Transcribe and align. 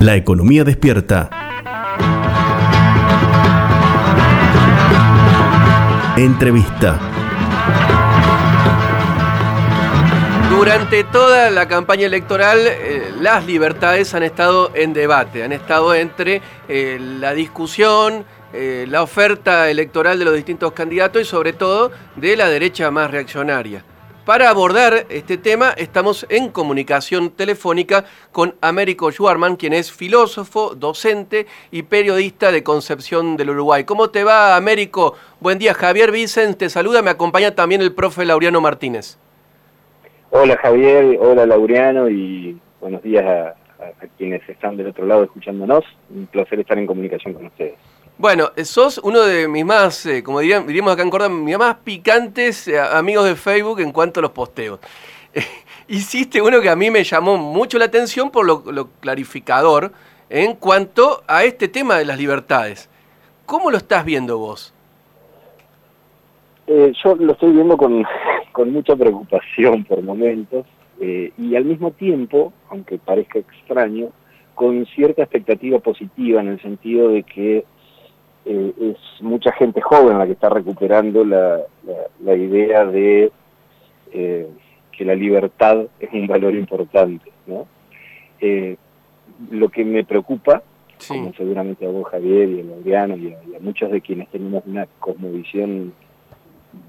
La 0.00 0.16
economía 0.16 0.64
despierta. 0.64 1.28
Entrevista. 6.16 6.98
Durante 10.48 11.04
toda 11.04 11.50
la 11.50 11.68
campaña 11.68 12.06
electoral, 12.06 12.60
eh, 12.64 13.12
las 13.20 13.44
libertades 13.44 14.14
han 14.14 14.22
estado 14.22 14.70
en 14.74 14.94
debate, 14.94 15.44
han 15.44 15.52
estado 15.52 15.94
entre 15.94 16.40
eh, 16.66 16.98
la 16.98 17.34
discusión, 17.34 18.24
eh, 18.54 18.86
la 18.88 19.02
oferta 19.02 19.68
electoral 19.68 20.18
de 20.18 20.24
los 20.24 20.34
distintos 20.34 20.72
candidatos 20.72 21.20
y 21.20 21.24
sobre 21.26 21.52
todo 21.52 21.92
de 22.16 22.38
la 22.38 22.48
derecha 22.48 22.90
más 22.90 23.10
reaccionaria. 23.10 23.84
Para 24.30 24.48
abordar 24.48 25.06
este 25.08 25.38
tema 25.38 25.70
estamos 25.76 26.24
en 26.30 26.50
comunicación 26.50 27.30
telefónica 27.30 28.04
con 28.30 28.54
Américo 28.60 29.10
Schwarman, 29.10 29.56
quien 29.56 29.72
es 29.72 29.90
filósofo, 29.90 30.76
docente 30.76 31.48
y 31.72 31.82
periodista 31.82 32.52
de 32.52 32.62
Concepción 32.62 33.36
del 33.36 33.50
Uruguay. 33.50 33.82
¿Cómo 33.82 34.10
te 34.10 34.22
va, 34.22 34.54
Américo? 34.54 35.16
Buen 35.40 35.58
día, 35.58 35.74
Javier 35.74 36.12
Vicente, 36.12 36.58
te 36.58 36.68
saluda, 36.70 37.02
me 37.02 37.10
acompaña 37.10 37.56
también 37.56 37.80
el 37.80 37.92
profe 37.92 38.24
Laureano 38.24 38.60
Martínez. 38.60 39.18
Hola 40.30 40.56
Javier, 40.58 41.18
hola 41.18 41.44
Laureano 41.44 42.08
y 42.08 42.56
buenos 42.80 43.02
días 43.02 43.24
a 43.26 44.06
quienes 44.16 44.48
están 44.48 44.76
del 44.76 44.86
otro 44.86 45.06
lado 45.06 45.24
escuchándonos. 45.24 45.82
Un 46.08 46.28
placer 46.28 46.60
estar 46.60 46.78
en 46.78 46.86
comunicación 46.86 47.34
con 47.34 47.46
ustedes. 47.46 47.74
Bueno, 48.20 48.50
sos 48.64 49.00
uno 49.02 49.22
de 49.22 49.48
mis 49.48 49.64
más, 49.64 50.04
eh, 50.04 50.22
como 50.22 50.40
diríamos 50.40 50.92
acá 50.92 51.00
en 51.00 51.08
Córdoba, 51.08 51.34
mis 51.34 51.56
más 51.56 51.76
picantes 51.76 52.68
eh, 52.68 52.78
amigos 52.78 53.24
de 53.24 53.34
Facebook 53.34 53.80
en 53.80 53.92
cuanto 53.92 54.20
a 54.20 54.22
los 54.22 54.32
posteos. 54.32 54.78
hiciste 55.88 56.42
uno 56.42 56.60
que 56.60 56.68
a 56.68 56.76
mí 56.76 56.90
me 56.90 57.02
llamó 57.02 57.38
mucho 57.38 57.78
la 57.78 57.86
atención 57.86 58.30
por 58.30 58.44
lo, 58.44 58.90
clarificador 59.00 59.92
en 60.28 60.54
cuanto 60.56 61.22
a 61.26 61.44
este 61.44 61.66
tema 61.68 61.96
de 61.96 62.04
las 62.04 62.18
libertades. 62.18 62.90
¿Cómo 63.46 63.70
lo 63.70 63.78
estás 63.78 64.04
viendo 64.04 64.36
vos? 64.36 64.74
Eh, 66.66 66.92
yo 67.02 67.14
lo 67.14 67.32
estoy 67.32 67.52
viendo 67.52 67.78
con 67.78 68.04
mucha 68.70 68.96
preocupación 68.96 69.82
por 69.84 70.02
momentos 70.02 70.66
y 71.00 71.56
al 71.56 71.64
mismo 71.64 71.92
tiempo, 71.92 72.52
aunque 72.68 72.98
parezca 72.98 73.38
extraño, 73.38 74.10
con 74.54 74.84
cierta 74.84 75.22
expectativa 75.22 75.78
positiva 75.78 76.42
en 76.42 76.48
el 76.48 76.60
sentido 76.60 77.08
de 77.08 77.22
que 77.22 77.64
eh, 78.44 78.72
es 78.80 79.22
mucha 79.22 79.52
gente 79.52 79.80
joven 79.80 80.18
la 80.18 80.26
que 80.26 80.32
está 80.32 80.48
recuperando 80.48 81.24
la, 81.24 81.60
la, 82.24 82.34
idea 82.34 82.86
de 82.86 83.30
eh, 84.12 84.48
que 84.96 85.04
la 85.04 85.14
libertad 85.14 85.84
es 85.98 86.12
un 86.12 86.26
valor 86.26 86.54
importante. 86.54 87.30
¿no? 87.46 87.66
Eh, 88.40 88.76
lo 89.50 89.68
que 89.68 89.84
me 89.84 90.04
preocupa, 90.04 90.62
como 91.06 91.32
seguramente 91.34 91.86
a 91.86 91.90
vos 91.90 92.08
Javier 92.08 92.48
y 92.48 92.60
a 92.60 92.64
Laureano 92.64 93.16
y 93.16 93.34
a, 93.34 93.60
muchos 93.60 93.90
de 93.90 94.00
quienes 94.00 94.28
tenemos 94.28 94.62
una 94.66 94.86
cosmovisión 94.98 95.92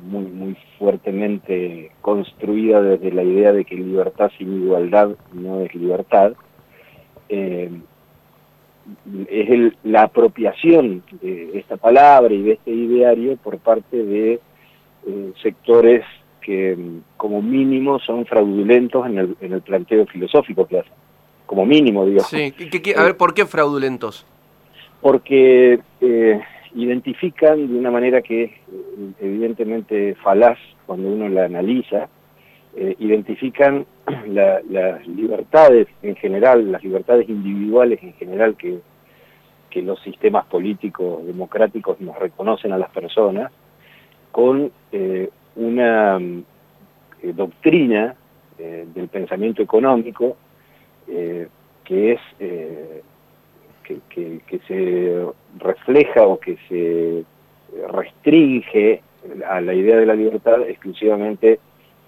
muy, 0.04 0.26
muy 0.26 0.58
fuertemente 0.78 1.92
construida 2.02 2.82
desde 2.82 3.12
la 3.12 3.24
idea 3.24 3.52
de 3.52 3.66
que 3.66 3.76
libertad 3.76 4.32
sin 4.38 4.64
igualdad 4.64 5.16
no 5.34 5.62
es 5.62 5.74
libertad, 5.76 6.34
eh, 9.30 9.48
es 9.50 9.74
la 9.84 10.04
apropiación 10.04 11.04
de 11.22 11.52
esta 11.60 11.78
palabra 11.78 12.34
y 12.34 12.42
de 12.42 12.54
este 12.54 12.72
ideario 12.72 13.38
por 13.38 13.58
parte 13.60 14.04
de 14.04 14.40
eh, 15.08 15.32
sectores 15.42 16.04
que 16.42 16.78
como 17.18 17.42
mínimo 17.42 18.00
son 18.00 18.26
fraudulentos 18.26 19.06
en 19.06 19.18
el, 19.18 19.38
en 19.42 19.54
el 19.54 19.62
planteo 19.62 20.06
filosófico 20.08 20.66
que 20.66 20.80
hacen. 20.80 20.94
Como 21.46 21.66
mínimo, 21.66 22.06
digamos. 22.06 22.30
Sí, 22.30 22.54
a 22.96 23.04
ver, 23.04 23.18
¿por 23.18 23.34
qué 23.34 23.46
fraudulentos? 23.46 24.26
Porque 25.02 25.80
eh, 26.00 26.42
identifican 26.76 27.68
de 27.68 27.78
una 27.78 27.92
manera 27.92 28.22
que 28.22 28.44
es 28.44 28.52
evidentemente 29.20 30.16
falaz 30.24 30.58
cuando 30.86 31.10
uno 31.10 31.28
la 31.30 31.46
analiza, 31.46 32.08
eh, 32.74 32.96
identifican 33.00 33.86
las 34.28 35.06
libertades 35.08 35.88
en 36.02 36.16
general, 36.16 36.72
las 36.72 36.82
libertades 36.84 37.28
individuales 37.28 38.02
en 38.02 38.14
general 38.14 38.56
que, 38.56 38.80
los 39.82 40.02
sistemas 40.02 40.46
políticos 40.48 41.26
democráticos 41.26 42.00
nos 42.02 42.18
reconocen 42.20 42.74
a 42.74 42.78
las 42.78 42.90
personas, 42.92 43.52
con 44.32 44.70
eh, 44.92 45.30
una 45.56 46.20
eh, 46.20 47.34
doctrina 47.34 48.16
del 48.58 49.08
pensamiento 49.08 49.64
económico 49.64 50.38
que 51.08 52.12
es 52.12 52.20
que, 53.84 54.60
se 54.68 55.26
refleja 55.58 56.28
o 56.28 56.40
que 56.40 56.58
se 56.70 57.24
restringe 57.92 59.02
a 59.50 59.62
la 59.62 59.74
idea 59.74 59.98
de 59.98 60.06
la 60.06 60.14
libertad 60.14 60.62
exclusivamente 60.70 61.60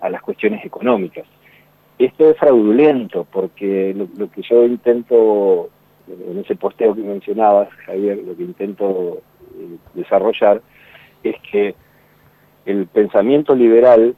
a 0.04 0.10
las 0.10 0.22
cuestiones 0.22 0.64
económicas. 0.66 1.26
Esto 1.98 2.30
es 2.30 2.38
fraudulento 2.38 3.26
porque 3.32 3.96
lo, 3.96 4.30
que 4.30 4.42
yo 4.42 4.66
intento, 4.66 5.70
en 6.08 6.40
ese 6.40 6.56
posteo 6.56 6.94
que 6.94 7.02
mencionabas, 7.02 7.70
Javier, 7.86 8.18
lo 8.18 8.36
que 8.36 8.44
intento 8.44 9.22
eh, 9.58 9.78
desarrollar 9.94 10.62
es 11.24 11.36
que 11.50 11.76
el 12.66 12.88
pensamiento 12.88 13.56
liberal, 13.56 14.14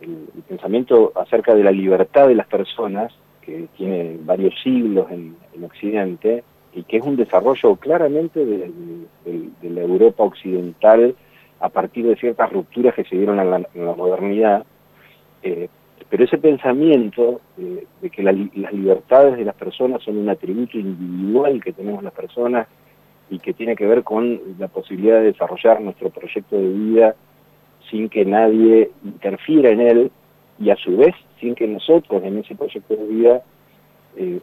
el, 0.00 0.42
pensamiento 0.48 1.12
acerca 1.14 1.54
de 1.54 1.62
la 1.62 1.72
libertad 1.72 2.28
de 2.28 2.34
las 2.34 2.46
personas, 2.46 3.12
que 3.42 3.66
tiene 3.76 4.16
varios 4.22 4.54
siglos 4.62 5.10
en, 5.10 5.36
Occidente, 5.62 6.44
y 6.72 6.84
que 6.84 6.98
es 6.98 7.02
un 7.02 7.16
desarrollo 7.16 7.74
claramente 7.76 8.46
de, 8.46 8.70
la 9.62 9.80
Europa 9.80 10.22
occidental 10.22 11.16
a 11.58 11.68
partir 11.68 12.06
de 12.06 12.14
ciertas 12.14 12.52
rupturas 12.52 12.94
que 12.94 13.04
se 13.04 13.16
dieron 13.16 13.40
en 13.40 13.84
la 13.86 13.94
modernidad, 13.94 14.64
eh, 15.42 15.68
pero 16.10 16.24
ese 16.24 16.38
pensamiento 16.38 17.40
eh, 17.58 17.84
de 18.00 18.10
que 18.10 18.22
las 18.22 18.34
libertades 18.72 19.36
de 19.36 19.44
las 19.44 19.54
personas 19.54 20.02
son 20.02 20.16
un 20.16 20.28
atributo 20.28 20.78
individual 20.78 21.62
que 21.62 21.72
tenemos 21.72 22.02
las 22.02 22.14
personas 22.14 22.66
y 23.30 23.38
que 23.38 23.52
tiene 23.52 23.76
que 23.76 23.86
ver 23.86 24.02
con 24.04 24.40
la 24.58 24.68
posibilidad 24.68 25.18
de 25.18 25.32
desarrollar 25.32 25.80
nuestro 25.82 26.08
proyecto 26.08 26.56
de 26.56 26.68
vida 26.68 27.14
sin 27.90 28.08
que 28.08 28.24
nadie 28.24 28.90
interfiera 29.04 29.70
en 29.70 29.80
él 29.80 30.10
y 30.58 30.70
a 30.70 30.76
su 30.76 30.96
vez 30.96 31.14
sin 31.40 31.54
que 31.54 31.66
nosotros 31.66 32.22
en 32.24 32.38
ese 32.38 32.54
proyecto 32.54 32.96
de 32.96 33.06
vida 33.06 33.42
eh, 34.16 34.40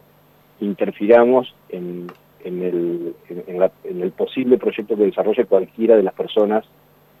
interfiramos 0.60 1.52
en, 1.68 2.06
el, 2.44 3.14
en, 3.28 4.02
el 4.02 4.10
posible 4.12 4.56
proyecto 4.56 4.96
que 4.96 5.04
desarrolle 5.04 5.44
cualquiera 5.46 5.96
de 5.96 6.04
las 6.04 6.14
personas 6.14 6.64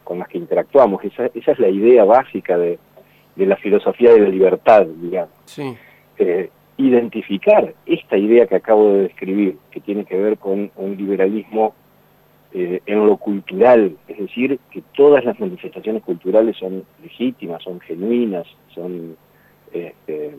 con 0.04 0.20
las 0.20 0.28
que 0.28 0.38
interactuamos. 0.38 1.04
Esa, 1.04 1.26
esa 1.34 1.50
es 1.50 1.58
la 1.58 1.68
idea 1.68 2.04
básica 2.04 2.56
de, 2.56 2.78
de 3.36 3.46
la 3.46 3.56
filosofía 3.56 4.12
de 4.12 4.20
la 4.20 4.28
libertad, 4.28 4.86
digamos. 4.86 5.30
Eh, 6.18 6.50
identificar 6.78 7.72
esta 7.86 8.16
idea 8.16 8.46
que 8.46 8.56
acabo 8.56 8.92
de 8.92 9.02
describir, 9.04 9.56
que 9.70 9.80
tiene 9.80 10.04
que 10.04 10.16
ver 10.16 10.36
con 10.38 10.70
un 10.76 10.96
liberalismo 10.96 11.74
eh, 12.52 12.80
en 12.86 13.06
lo 13.06 13.16
cultural, 13.16 13.96
es 14.08 14.18
decir, 14.18 14.58
que 14.70 14.82
todas 14.94 15.24
las 15.24 15.38
manifestaciones 15.38 16.02
culturales 16.02 16.56
son 16.56 16.84
legítimas, 17.02 17.62
son 17.62 17.80
genuinas, 17.80 18.46
son, 18.74 19.16
este, 19.72 20.34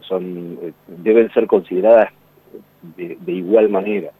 son 0.00 0.58
eh, 0.62 0.72
deben 0.86 1.32
ser 1.32 1.46
consideradas 1.46 2.10
de, 2.96 3.16
igual 3.26 3.68
manera. 3.68 4.10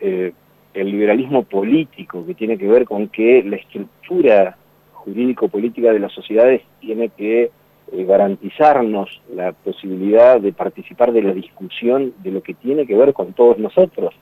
el 0.00 0.32
liberalismo 0.74 1.44
político, 1.44 2.26
que 2.26 2.34
tiene 2.34 2.58
que 2.58 2.66
ver 2.66 2.84
con 2.84 3.08
que 3.08 3.42
la 3.42 3.56
estructura 3.56 4.56
jurídico-política 5.04 5.92
de 5.92 6.00
las 6.00 6.12
sociedades 6.12 6.62
tiene 6.80 7.10
que 7.10 7.50
eh, 7.92 8.04
garantizarnos 8.04 9.20
la 9.34 9.52
posibilidad 9.52 10.40
de 10.40 10.52
participar 10.52 11.12
de 11.12 11.22
la 11.22 11.32
discusión 11.32 12.14
de 12.22 12.30
lo 12.30 12.42
que 12.42 12.54
tiene 12.54 12.86
que 12.86 12.96
ver 12.96 13.12
con 13.12 13.34
todos 13.34 13.58
nosotros. 13.58 14.14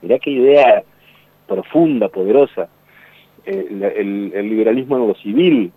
Mirá 0.00 0.18
qué 0.18 0.30
idea 0.30 0.82
profunda, 1.46 2.08
poderosa. 2.08 2.68
Eh, 3.44 3.92
el, 3.96 4.48
liberalismo 4.48 4.96
en 4.96 5.08
lo 5.08 5.14
civil, 5.16 5.72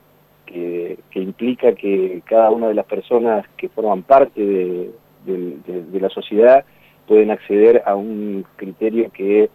que, 0.46 0.98
implica 1.16 1.74
que 1.74 2.22
cada 2.24 2.52
una 2.52 2.68
de 2.68 2.76
las 2.76 2.86
personas 2.86 3.46
que 3.58 3.68
forman 3.68 4.04
parte 4.04 4.42
de, 4.42 4.92
de 5.26 6.00
la 6.00 6.10
sociedad 6.10 6.64
pueden 7.08 7.32
acceder 7.32 7.82
a 7.86 7.96
un 7.96 8.46
criterio 8.56 9.12
que 9.12 9.50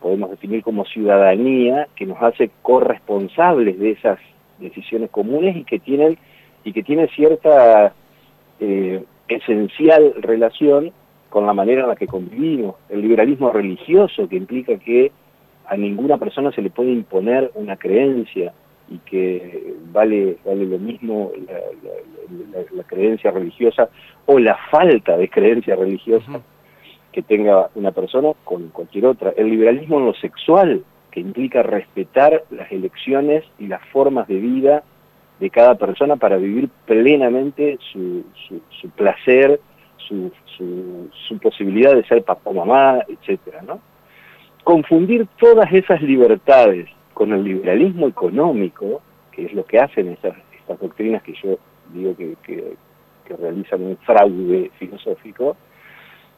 podemos 0.00 0.30
definir 0.30 0.62
como 0.62 0.84
ciudadanía, 0.84 1.88
que 1.96 2.06
nos 2.06 2.22
hace 2.22 2.50
corresponsables 2.62 3.78
de 3.78 3.90
esas 3.90 4.18
decisiones 4.58 5.10
comunes 5.10 5.56
y 5.56 5.64
que 5.64 5.78
tienen 5.78 6.18
y 6.64 6.72
que 6.72 6.82
tiene 6.82 7.08
cierta 7.08 7.94
eh, 8.60 9.04
esencial 9.28 10.14
relación 10.18 10.92
con 11.28 11.46
la 11.46 11.54
manera 11.54 11.82
en 11.82 11.88
la 11.88 11.96
que 11.96 12.06
convivimos. 12.06 12.76
El 12.88 13.02
liberalismo 13.02 13.50
religioso 13.50 14.28
que 14.28 14.36
implica 14.36 14.76
que 14.78 15.12
a 15.66 15.76
ninguna 15.76 16.18
persona 16.18 16.52
se 16.52 16.62
le 16.62 16.70
puede 16.70 16.92
imponer 16.92 17.50
una 17.54 17.76
creencia 17.76 18.52
y 18.88 18.98
que 18.98 19.74
vale, 19.92 20.38
vale 20.44 20.64
lo 20.64 20.78
mismo 20.78 21.32
la, 22.72 22.84
creencia 22.84 23.32
religiosa 23.32 23.88
o 24.26 24.38
la 24.38 24.56
falta 24.70 25.16
de 25.16 25.28
creencia 25.28 25.74
religiosa 25.74 26.40
que 27.12 27.22
tenga 27.22 27.68
una 27.74 27.90
persona 27.90 28.32
con 28.44 28.68
cualquier 28.68 29.06
otra. 29.06 29.32
El 29.36 29.50
liberalismo 29.50 29.98
en 29.98 30.06
lo 30.06 30.14
sexual, 30.14 30.84
que 31.16 31.20
implica 31.20 31.62
respetar 31.62 32.44
las 32.50 32.70
elecciones 32.70 33.42
y 33.58 33.68
las 33.68 33.82
formas 33.86 34.28
de 34.28 34.34
vida 34.34 34.82
de 35.40 35.48
cada 35.48 35.76
persona 35.76 36.16
para 36.16 36.36
vivir 36.36 36.68
plenamente 36.84 37.78
su, 37.90 38.22
su, 38.82 38.90
placer, 38.90 39.58
su, 39.96 40.30
su, 40.58 41.38
posibilidad 41.38 41.94
de 41.94 42.04
ser 42.04 42.22
papá, 42.22 42.52
mamá, 42.52 42.98
etcétera, 43.08 43.62
¿no? 43.62 43.80
Confundir 44.62 45.26
todas 45.38 45.72
esas 45.72 46.02
libertades 46.02 46.86
con 47.14 47.32
el 47.32 47.44
liberalismo 47.44 48.08
económico, 48.08 49.00
que 49.32 49.46
es 49.46 49.54
lo 49.54 49.64
que 49.64 49.78
hacen 49.78 50.08
estas, 50.08 50.36
estas 50.60 50.78
doctrinas 50.78 51.22
que 51.22 51.32
yo 51.42 51.58
digo 51.94 52.14
que, 52.14 52.36
que, 52.42 52.76
realizan 53.40 53.82
un 53.82 53.96
fraude 54.04 54.70
filosófico, 54.78 55.56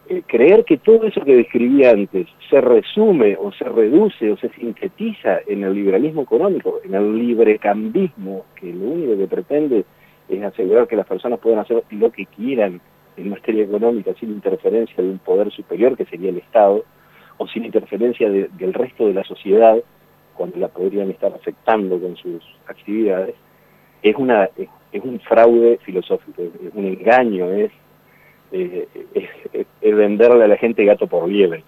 eh, 0.09 0.23
creer 0.27 0.65
que 0.65 0.79
todo 0.79 1.05
eso 1.05 1.23
que 1.23 1.37
describí 1.37 1.85
antes 1.85 2.27
se 2.49 2.61
resume 2.61 3.37
o 3.39 3.53
se 3.53 3.65
reduce 3.65 4.31
o 4.31 4.37
se 4.39 4.49
sintetiza 4.51 5.41
en 5.47 5.65
el 5.65 5.75
liberalismo 5.75 6.23
económico, 6.23 6.81
en 6.85 6.95
el 6.95 7.19
librecambismo, 7.19 8.47
que 8.55 8.73
lo 8.73 8.87
único 8.87 9.19
que 9.19 9.27
pretende 9.27 9.85
es 10.29 10.43
asegurar 10.43 10.87
que 10.89 10.97
las 10.97 11.07
personas 11.07 11.39
puedan 11.41 11.59
hacer 11.61 11.83
lo 11.91 12.11
que 12.11 12.27
quieran 12.27 12.81
en 13.17 13.31
materia 13.31 13.65
económica 13.65 14.15
sin 14.19 14.31
interferencia 14.31 15.03
de 15.03 15.11
un 15.11 15.19
poder 15.19 15.51
superior 15.51 15.97
que 15.97 16.05
sería 16.07 16.31
el 16.31 16.39
Estado, 16.39 16.85
o 17.37 17.47
sin 17.47 17.65
interferencia 17.65 18.31
del 18.31 18.75
resto 18.75 19.07
de 19.07 19.15
la 19.15 19.25
sociedad, 19.25 19.77
cuando 20.35 20.59
la 20.59 20.69
podrían 20.69 21.11
estar 21.11 21.33
afectando 21.33 22.01
con 22.01 22.17
sus 22.17 22.43
actividades, 22.67 23.35
es, 24.03 24.17
una, 24.17 24.49
es, 24.57 25.05
un 25.05 25.21
fraude 25.21 25.79
filosófico, 25.85 26.43
es 26.43 26.75
un 26.75 26.87
engaño, 26.87 27.51
es, 27.51 27.73
eh, 28.53 28.89
es, 29.15 29.97
venderle 29.97 30.45
a 30.45 30.49
la 30.49 30.57
gente 30.57 30.85
gato 30.85 31.07
por 31.07 31.29
liebre. 31.29 31.65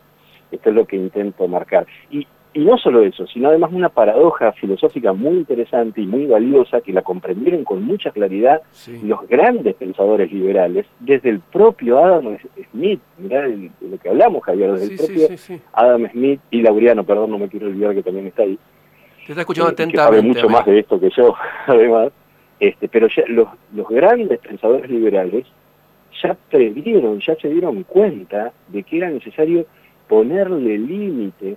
Esto 0.50 0.70
es 0.70 0.74
lo 0.74 0.86
que 0.86 0.96
intento 0.96 1.46
marcar. 1.48 1.86
Y, 2.10 2.26
y 2.52 2.60
no 2.60 2.76
solo 2.78 3.02
eso, 3.02 3.26
sino 3.28 3.48
además 3.48 3.70
una 3.72 3.88
paradoja 3.88 4.52
filosófica 4.52 5.12
muy 5.12 5.38
interesante 5.38 6.00
y 6.00 6.06
muy 6.06 6.26
valiosa 6.26 6.80
que 6.80 6.92
la 6.92 7.02
comprendieron 7.02 7.64
con 7.64 7.82
mucha 7.82 8.10
claridad 8.10 8.62
los 9.04 9.26
grandes 9.28 9.76
pensadores 9.76 10.32
liberales, 10.32 10.86
desde 10.98 11.30
el 11.30 11.40
propio 11.40 11.98
Adam 11.98 12.38
Smith, 12.72 13.00
mirá 13.18 13.42
de 13.42 13.70
lo 13.80 13.98
que 13.98 14.08
hablamos 14.08 14.42
Javier, 14.42 14.72
desde 14.72 14.94
el 14.94 14.96
propio 14.96 15.28
Adam 15.72 16.10
Smith 16.10 16.40
y 16.50 16.62
Laureano, 16.62 17.04
perdón, 17.04 17.30
no 17.30 17.38
me 17.38 17.48
quiero 17.48 17.68
olvidar 17.68 17.94
que 17.94 18.02
también 18.02 18.26
está 18.26 18.42
ahí. 18.42 18.58
Te 19.26 19.32
está 19.32 19.42
escuchando 19.42 19.70
eh, 19.70 19.74
atentamente. 19.74 20.16
Que 20.16 20.18
sabe 20.18 20.22
mucho 20.22 20.48
más 20.48 20.66
de 20.66 20.78
esto 20.80 20.98
que 20.98 21.10
yo, 21.10 21.34
además. 21.66 22.12
Este, 22.58 22.88
pero 22.88 23.08
ya 23.08 23.22
los, 23.28 23.48
los 23.74 23.88
grandes 23.88 24.38
pensadores 24.40 24.90
liberales 24.90 25.46
ya 26.22 26.36
previeron, 26.50 27.20
ya 27.20 27.34
se 27.36 27.48
dieron 27.48 27.82
cuenta 27.84 28.52
de 28.68 28.82
que 28.82 28.98
era 28.98 29.10
necesario 29.10 29.66
ponerle 30.08 30.78
límites 30.78 31.56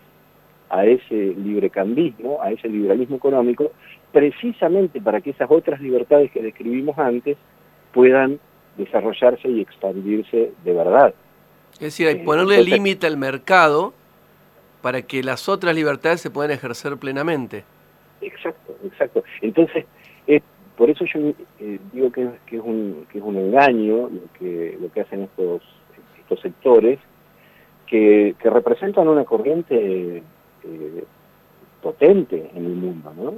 a 0.69 0.86
ese 0.86 1.13
librecambismo, 1.15 2.42
a 2.42 2.51
ese 2.51 2.68
liberalismo 2.68 3.18
económico, 3.18 3.71
precisamente 4.12 5.01
para 5.01 5.21
que 5.21 5.31
esas 5.31 5.50
otras 5.50 5.81
libertades 5.81 6.31
que 6.31 6.42
describimos 6.42 6.98
antes 6.98 7.38
puedan 7.94 8.39
desarrollarse 8.77 9.48
y 9.50 9.62
expandirse 9.62 10.51
de 10.63 10.74
verdad. 10.74 11.13
Es 11.74 11.80
decir, 11.80 12.07
hay 12.07 12.16
eh, 12.16 12.24
ponerle 12.24 12.63
límite 12.63 13.07
al 13.07 13.18
mercado 13.18 13.94
para 14.81 15.01
que 15.01 15.24
las 15.24 15.48
otras 15.48 15.75
libertades 15.75 16.21
se 16.21 16.30
puedan 16.30 16.51
ejercer 16.51 16.98
plenamente. 16.98 17.63
Exacto, 18.21 18.75
exacto. 18.83 19.24
Entonces, 19.42 19.86
por 20.78 20.90
eso 20.90 21.06
yo 21.06 21.20
eh, 21.60 21.80
digo 21.92 22.12
que, 22.12 22.24
es 22.24 22.62
un, 22.64 23.06
engaño 23.14 24.10
lo 24.10 24.92
que, 24.92 25.02
hacen 25.02 25.24
estos, 25.24 25.62
sectores, 26.42 26.98
que, 27.86 28.36
que 28.40 28.50
representan 28.50 29.08
una 29.08 29.24
corriente 29.24 30.24
eh, 30.64 31.04
potente 31.81 32.50
en 32.56 32.66
el 32.66 32.74
mundo, 32.74 33.14
¿no? 33.16 33.34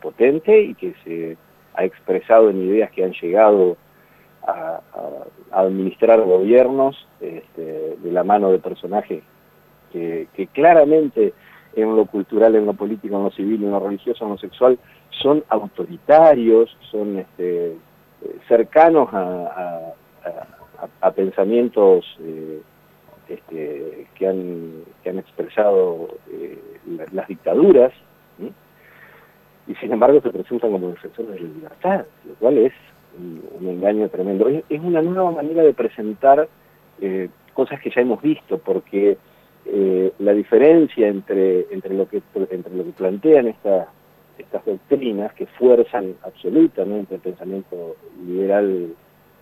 Potente 0.00 0.58
y 0.62 0.74
que 0.74 0.94
se 1.04 1.36
ha 1.74 1.84
expresado 1.84 2.48
en 2.48 2.62
ideas 2.62 2.90
que 2.92 3.04
han 3.04 3.12
llegado 3.12 3.76
a, 4.46 4.80
administrar 5.52 6.20
gobiernos 6.20 7.06
este, 7.20 7.96
de 7.96 8.12
la 8.12 8.24
mano 8.24 8.50
de 8.50 8.58
personajes 8.58 9.22
que, 9.92 10.48
claramente 10.52 11.32
en 11.76 11.94
lo 11.94 12.06
cultural, 12.06 12.54
en 12.56 12.66
lo 12.66 12.74
político, 12.74 13.16
en 13.16 13.24
lo 13.24 13.30
civil, 13.30 13.62
en 13.62 13.70
lo 13.70 13.80
religioso, 13.80 14.24
en 14.24 14.30
lo 14.30 14.38
sexual, 14.38 14.78
son 15.22 15.44
autoritarios, 15.48 16.76
son 16.90 17.18
este, 17.18 17.76
cercanos 18.48 19.08
a, 19.12 19.92
pensamientos 21.14 22.04
eh, 22.20 22.60
este, 23.28 24.06
que, 24.14 24.26
han, 24.26 24.72
que 25.02 25.10
han 25.10 25.18
expresado 25.18 26.08
eh, 26.30 26.58
las 27.12 27.28
dictaduras, 27.28 27.92
y 29.66 29.74
sin 29.76 29.92
embargo 29.92 30.20
se 30.20 30.30
presentan 30.30 30.72
como 30.72 30.88
defensores 30.88 31.32
de 31.32 31.40
la 31.40 31.48
libertad, 31.48 32.04
lo 32.26 32.34
cual 32.34 32.58
es 32.58 32.72
un, 33.16 33.66
engaño 33.66 34.08
tremendo. 34.08 34.48
Es, 34.48 34.80
una 34.80 35.00
nueva 35.00 35.30
manera 35.30 35.62
de 35.62 35.72
presentar 35.72 36.48
eh, 37.00 37.28
cosas 37.54 37.80
que 37.80 37.90
ya 37.90 38.02
hemos 38.02 38.20
visto, 38.20 38.58
porque 38.58 39.16
la 40.18 40.34
diferencia 40.34 41.08
entre, 41.08 41.66
entre, 41.70 41.94
lo 41.94 42.06
que, 42.06 42.20
entre 42.50 42.74
lo 42.74 42.84
que 42.84 42.90
plantean 42.90 43.48
estas 43.48 43.88
estas 44.38 44.64
doctrinas 44.64 45.32
que 45.34 45.46
fuerzan 45.46 46.14
absolutamente 46.22 47.16
el 47.16 47.20
pensamiento 47.20 47.96
liberal 48.26 48.94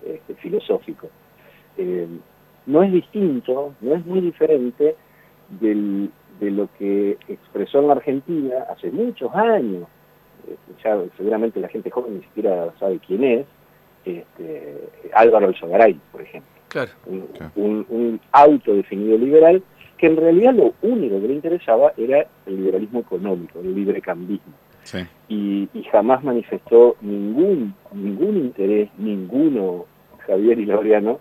este, 0.04 0.34
filosófico 0.34 1.08
no 2.66 2.82
es 2.82 2.92
distinto, 2.92 3.74
no 3.80 3.94
es 3.94 4.06
muy 4.06 4.20
diferente 4.20 4.94
del, 5.60 6.10
de 6.40 6.50
lo 6.50 6.68
que 6.78 7.18
expresó 7.28 7.80
en 7.80 7.88
la 7.88 7.94
Argentina 7.94 8.66
hace 8.70 8.90
muchos 8.90 9.34
años, 9.34 9.86
eh, 10.48 10.56
ya 10.82 10.98
seguramente 11.16 11.60
la 11.60 11.68
gente 11.68 11.90
joven 11.90 12.16
ni 12.16 12.22
siquiera 12.22 12.72
sabe 12.78 13.00
quién 13.06 13.24
es, 13.24 13.46
este, 14.04 14.88
Álvaro 15.14 15.48
Alzogaray, 15.48 15.98
por 16.10 16.22
ejemplo. 16.22 16.50
Un, 17.54 17.86
un, 17.90 18.20
autodefinido 18.32 19.18
liberal 19.18 19.62
que 19.98 20.06
en 20.06 20.16
realidad 20.16 20.54
lo 20.54 20.72
único 20.80 21.20
que 21.20 21.28
le 21.28 21.34
interesaba 21.34 21.92
era 21.98 22.26
el 22.46 22.56
liberalismo 22.56 23.00
económico, 23.00 23.60
el 23.60 23.74
librecambismo. 23.74 24.54
Sí. 24.84 24.98
Y, 25.28 25.68
y, 25.72 25.84
jamás 25.84 26.24
manifestó 26.24 26.96
ningún, 27.00 27.74
ningún 27.92 28.36
interés, 28.36 28.90
ninguno, 28.98 29.86
Javier 30.26 30.58
y 30.58 30.66
Laureano, 30.66 31.20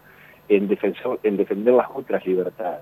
en, 0.49 0.77
en 1.23 1.37
defender 1.37 1.73
las 1.73 1.87
otras 1.93 2.25
libertades. 2.25 2.81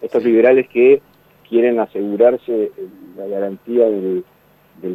Estos 0.00 0.24
liberales 0.24 0.68
que 0.68 1.02
quieren 1.48 1.78
asegurarse 1.78 2.72
la 3.16 3.26
garantía 3.26 3.86
del, 3.86 4.24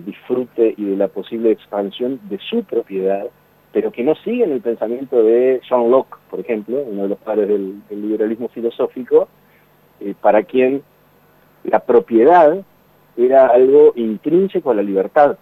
disfrute 0.06 0.76
y 0.78 0.86
de 0.86 0.96
la 0.96 1.08
posible 1.08 1.52
expansión 1.52 2.20
de 2.30 2.40
su 2.50 2.64
propiedad, 2.64 3.26
pero 3.74 3.92
que 3.92 4.04
no 4.04 4.16
siguen 4.16 4.52
el 4.52 4.62
pensamiento 4.62 5.24
de 5.24 5.62
John 5.68 5.90
Locke, 5.90 6.18
por 6.30 6.40
ejemplo, 6.40 6.84
uno 6.86 7.04
de 7.04 7.10
los 7.10 7.18
padres 7.20 7.48
del, 7.48 7.82
liberalismo 7.90 8.48
filosófico, 8.50 9.28
eh, 10.00 10.14
para 10.20 10.44
quien 10.44 10.84
la 11.64 11.80
propiedad 11.80 12.64
era 13.24 13.48
algo 13.48 13.94
intrínseco 13.96 14.72
a 14.72 14.76
la 14.76 14.84
libertad. 14.84 15.38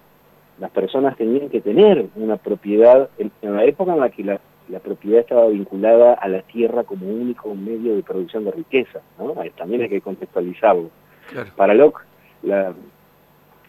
Las 0.60 0.72
personas 0.72 1.16
tenían 1.18 1.50
que 1.50 1.62
tener 1.62 2.08
una 2.16 2.38
propiedad 2.38 3.10
en, 3.18 3.32
en 3.42 3.56
la 3.56 3.64
época 3.64 3.94
en 3.94 4.00
la 4.00 4.10
que 4.10 4.24
la 4.24 4.40
la 4.70 4.80
propiedad 4.80 5.22
estaba 5.22 5.48
vinculada 5.48 6.14
a 6.14 6.28
la 6.28 6.42
tierra 6.44 6.84
como 6.84 7.08
único 7.08 7.54
medio 7.56 7.96
de 7.96 8.04
producción 8.04 8.46
de 8.46 8.52
riqueza, 8.52 9.02
¿no? 9.18 9.36
También 9.58 9.82
hay 9.82 9.90
que 9.90 10.02
contextualizarlo. 10.02 10.90
Para 11.56 11.74
Locke, 11.74 12.02
la, 12.44 12.74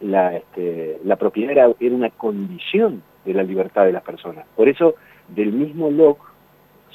la, 0.01 0.37
este, 0.37 0.99
la 1.05 1.17
propiedad 1.17 1.53
era, 1.53 1.71
era, 1.79 1.95
una 1.95 2.11
condición 2.11 3.03
de 3.25 3.35
la 3.35 3.43
libertad 3.43 3.85
de 3.85 3.93
las 3.93 4.03
personas. 4.03 4.47
Por 4.57 4.69
eso, 4.69 4.95
del 5.29 5.53
mismo 5.53 5.91
Locke 5.91 6.23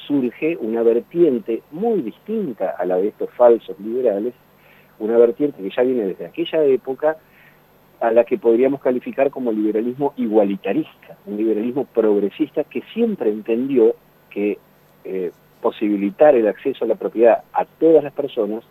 surge 0.07 0.57
una 0.57 0.83
vertiente 0.83 1.63
muy 1.71 2.01
distinta 2.01 2.75
a 2.77 2.85
la 2.85 2.97
de 2.97 3.07
estos 3.09 3.29
falsos 3.31 3.79
liberales, 3.79 4.33
una 4.99 5.17
vertiente 5.17 5.61
que 5.61 5.69
ya 5.75 5.83
viene 5.83 6.05
desde 6.05 6.25
aquella 6.25 6.63
época, 6.63 7.17
a 7.99 8.11
la 8.11 8.23
que 8.23 8.37
podríamos 8.37 8.81
calificar 8.81 9.29
como 9.31 9.51
liberalismo 9.51 10.13
igualitarista, 10.17 11.17
un 11.25 11.37
liberalismo 11.37 11.85
progresista 11.85 12.63
que 12.63 12.81
siempre 12.93 13.29
entendió 13.29 13.95
que 14.29 14.57
eh, 15.03 15.31
posibilitar 15.61 16.35
el 16.35 16.47
acceso 16.47 16.85
a 16.85 16.87
la 16.87 16.95
propiedad 16.95 17.43
a 17.53 17.65
todas 17.65 18.03
las 18.03 18.13
personas 18.13 18.63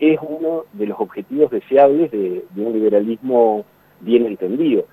es 0.00 0.18
uno 0.20 0.64
de 0.72 0.86
los 0.86 1.00
objetivos 1.00 1.50
deseables 1.50 2.10
de, 2.10 2.44
un 2.56 2.72
liberalismo 2.72 3.64
bien 4.00 4.26
entendido, 4.26 4.84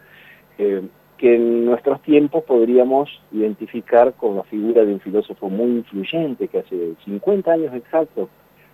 eh, 0.57 0.83
que 1.17 1.35
en 1.35 1.65
nuestros 1.65 2.01
tiempos 2.03 2.43
podríamos 2.43 3.09
identificar 3.31 4.13
con 4.13 4.37
la 4.37 4.43
figura 4.43 4.85
de 4.85 4.93
un 4.93 4.99
filósofo 4.99 5.49
muy 5.49 5.71
influyente 5.71 6.47
que 6.47 6.59
hace 6.59 6.93
50 7.05 7.51
años 7.51 7.73
exactos 7.73 8.29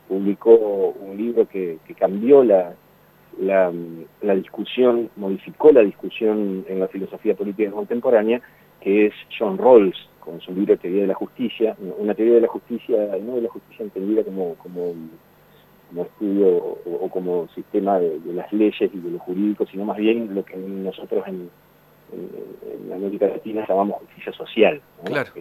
publicó 0.08 0.56
un 1.00 1.18
libro 1.18 1.48
que 1.48 1.80
cambió 1.98 2.44
la, 2.44 2.74
la, 3.40 4.36
discusión, 4.36 5.10
modificó 5.16 5.72
la 5.72 5.82
discusión 5.82 6.66
en 6.68 6.80
la 6.80 6.88
filosofía 6.88 7.36
política 7.36 7.72
contemporánea, 7.72 8.42
que 8.82 9.08
es 9.08 9.14
John 9.38 9.58
Rawls, 9.58 9.96
con 10.20 10.42
su 10.42 10.54
libro 10.54 10.78
Teoría 10.78 11.02
de 11.02 11.08
la 11.08 11.14
Justicia, 11.14 11.76
una 11.98 12.14
teoría 12.14 12.36
de 12.36 12.42
la 12.42 12.48
justicia, 12.48 12.98
no 13.24 13.36
de 13.36 13.42
la 13.42 13.50
justicia 13.50 13.84
entendida 13.84 14.24
como, 14.24 14.56
como 14.56 14.94
como 15.90 16.04
estudio 16.04 16.58
o, 16.58 17.10
como 17.10 17.48
sistema 17.56 17.98
de, 17.98 18.20
las 18.34 18.52
leyes 18.52 18.92
y 18.94 19.00
de 19.00 19.10
lo 19.10 19.20
jurídico, 19.20 19.66
sino 19.68 19.86
más 19.86 19.96
bien 19.96 20.36
lo 20.36 20.44
que 20.44 20.58
nosotros 20.58 21.24
en, 21.28 21.50
América 22.94 23.28
Latina 23.28 23.66
llamamos 23.68 24.00
justicia 24.00 24.34
social. 24.34 24.82
Claro, 25.06 25.32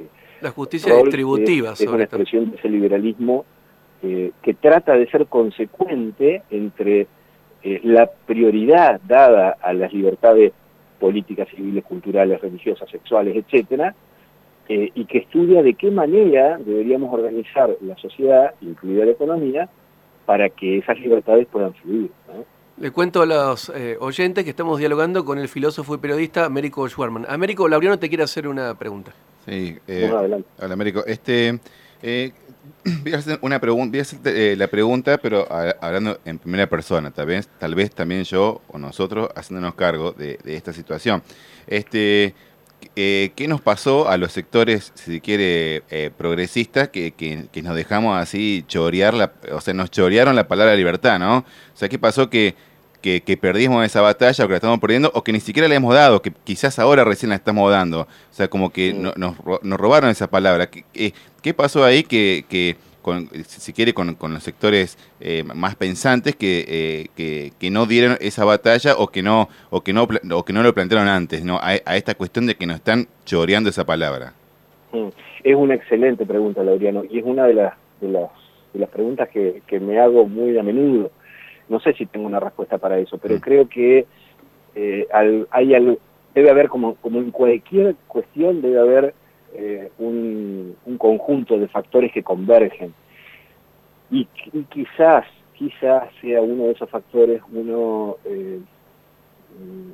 la 0.41 0.51
justicia 0.53 0.95
distributiva. 0.97 1.73
Es, 1.73 1.81
es 1.81 1.89
una 1.89 2.05
expresión 2.05 2.53
de 2.53 2.59
ese 2.59 2.69
liberalismo 2.69 3.45
eh, 4.03 4.33
que 4.43 4.55
trata 4.55 4.95
de 4.95 5.09
ser 5.09 5.27
consecuente 5.27 6.43
entre 6.51 7.07
eh, 7.63 7.81
la 7.83 8.07
prioridad 8.07 9.01
dada 9.07 9.57
a 9.61 9.73
las 9.73 9.93
libertades 9.93 10.53
políticas, 10.99 11.49
civiles, 11.49 11.85
culturales, 11.85 12.41
religiosas, 12.41 12.89
sexuales, 12.91 13.37
etcétera, 13.37 13.95
eh, 14.69 14.91
y 14.95 15.05
que 15.05 15.19
estudia 15.19 15.63
de 15.63 15.75
qué 15.75 15.91
manera 15.91 16.59
deberíamos 16.59 17.13
organizar 17.13 17.71
la 17.83 17.97
sociedad, 17.97 18.55
incluida 18.61 19.05
la 19.05 19.13
economía, 19.13 19.69
para 20.25 20.49
que 20.49 20.79
esas 20.79 20.99
libertades 20.99 21.47
puedan 21.47 21.73
fluir. 21.75 22.11
Le 22.79 22.91
cuento 22.91 23.23
a 23.23 23.27
los 23.27 23.71
eh, 23.75 23.97
oyentes 24.01 24.45
que 24.45 24.51
estamos 24.51 24.79
dialogando 24.79 25.25
con 25.25 25.39
el 25.39 25.49
filósofo 25.49 25.95
y 25.95 25.99
periodista 25.99 26.45
Américo 26.45 26.87
Schwarman. 26.89 27.25
Américo, 27.29 27.69
Laureano 27.69 27.99
te 27.99 28.09
quiere 28.09 28.25
hacer 28.25 28.49
una 28.49 28.75
pregunta. 28.75 29.13
Sí, 29.47 29.79
eh, 29.87 30.11
hola 30.13 30.43
Américo. 30.75 31.05
Este, 31.07 31.59
eh, 32.03 32.33
voy 33.03 33.15
a 33.15 33.19
hacer 33.19 33.39
una 33.43 33.61
pregunta, 33.61 33.99
voy 33.99 34.57
la 34.57 34.69
pregunta, 34.69 35.19
pero 35.19 35.47
hablando 35.81 36.19
en 36.25 36.39
primera 36.39 36.67
persona, 36.69 37.11
tal 37.11 37.27
vez, 37.27 37.49
tal 37.59 37.75
vez 37.75 37.91
también 37.91 38.25
yo 38.25 38.63
o 38.69 38.79
nosotros 38.79 39.29
haciéndonos 39.35 39.75
cargo 39.75 40.13
de, 40.13 40.39
esta 40.45 40.73
situación. 40.73 41.23
Este, 41.67 42.35
eh, 42.95 43.33
¿qué 43.35 43.49
nos 43.49 43.61
pasó 43.61 44.09
a 44.09 44.17
los 44.17 44.33
sectores, 44.33 44.93
si 44.95 45.15
se 45.15 45.21
quiere, 45.21 45.83
eh, 45.91 46.11
progresistas, 46.17 46.89
que, 46.89 47.13
que, 47.13 47.63
nos 47.63 47.75
dejamos 47.75 48.17
así 48.21 48.65
chorear, 48.69 49.15
la, 49.15 49.33
o 49.53 49.61
sea, 49.61 49.75
nos 49.75 49.91
chorearon 49.91 50.37
la 50.37 50.47
palabra 50.47 50.75
libertad, 50.75 51.19
¿no? 51.19 51.39
O 51.39 51.45
sea, 51.75 51.89
¿qué 51.89 51.99
pasó 51.99 52.31
que, 52.31 52.55
que, 53.21 53.37
perdimos 53.37 53.85
esa 53.85 54.01
batalla 54.01 54.45
o 54.45 54.49
que 54.49 54.53
la 54.53 54.57
estamos 54.57 54.81
perdiendo 54.81 55.11
o 55.15 55.23
que 55.23 55.33
ni 55.33 55.41
siquiera 55.41 55.69
la 55.69 55.75
hemos 55.75 55.95
dado, 55.95 56.23
que 56.23 56.33
quizás 56.45 56.79
ahora 56.79 57.05
recién 57.05 57.31
la 57.31 57.37
estamos 57.37 57.71
dando? 57.71 58.03
O 58.03 58.07
sea, 58.33 58.49
como 58.49 58.71
que 58.71 58.93
nos, 58.93 59.15
nos 59.17 59.81
robaron 59.81 60.11
esa 60.11 60.29
palabra. 60.29 60.69
¿Qué, 60.69 61.15
qué 61.43 61.55
pasó 61.55 61.85
ahí 61.85 62.03
que 62.03 62.45
si 63.47 63.73
quiere, 63.73 63.95
con, 63.95 64.17
los 64.21 64.43
sectores 64.43 64.99
eh, 65.21 65.45
más 65.55 65.77
pensantes 65.77 66.35
que, 66.35 66.65
eh, 67.17 67.51
que, 67.59 67.71
no 67.71 67.87
dieron 67.87 68.17
esa 68.21 68.45
batalla 68.45 68.97
o 68.97 69.09
que 69.09 69.23
no 69.23 69.49
o 69.71 69.83
que 69.83 69.93
no 69.93 70.09
o 70.33 70.45
que 70.45 70.53
no 70.53 70.63
lo 70.63 70.75
plantearon 70.75 71.09
antes, 71.09 71.45
¿no? 71.45 71.59
A, 71.63 71.75
esta 71.97 72.15
cuestión 72.15 72.47
de 72.47 72.57
que 72.57 72.67
nos 72.67 72.77
están 72.77 73.07
choreando 73.25 73.71
esa 73.71 73.85
palabra. 73.85 74.33
Mm. 74.93 75.09
Es 75.45 75.55
una 75.55 75.75
excelente 75.75 76.27
pregunta, 76.27 76.65
Laureano, 76.65 77.05
y 77.09 77.21
es 77.21 77.25
una 77.25 77.47
de 77.47 77.55
las, 77.55 77.75
de 78.01 78.09
las, 78.09 78.31
de 78.73 78.81
las 78.81 78.91
preguntas 78.91 79.29
que, 79.29 79.63
que 79.69 79.79
me 79.79 80.01
hago 80.01 80.27
muy 80.27 80.59
a 80.59 80.63
menudo. 80.65 81.13
No 81.69 81.81
sé 81.81 81.93
si 81.95 82.07
tengo 82.07 82.27
una 82.27 82.41
respuesta 82.41 82.79
para 82.79 82.99
eso, 82.99 83.19
pero 83.19 83.37
mm. 83.37 83.41
creo 83.41 83.69
que 83.69 84.07
eh, 84.75 85.07
hay 85.51 85.75
algo, 85.75 85.99
debe 86.35 86.51
haber, 86.51 86.69
como, 86.69 86.97
como 86.97 87.19
en 87.19 87.31
cualquier 87.31 87.97
cuestión, 88.07 88.61
debe 88.61 88.79
haber 88.79 89.15
eh, 89.55 89.91
un, 89.99 90.77
conjunto 90.99 91.59
de 91.59 91.69
factores 91.69 92.13
que 92.13 92.23
convergen. 92.23 92.93
Y, 94.11 94.27
quizás, 94.69 95.25
quizás 95.55 96.05
sea 96.21 96.43
uno 96.43 96.65
de 96.65 96.73
esos 96.73 96.89
factores 96.91 97.41
uno 97.53 98.17
eh, 98.25 98.61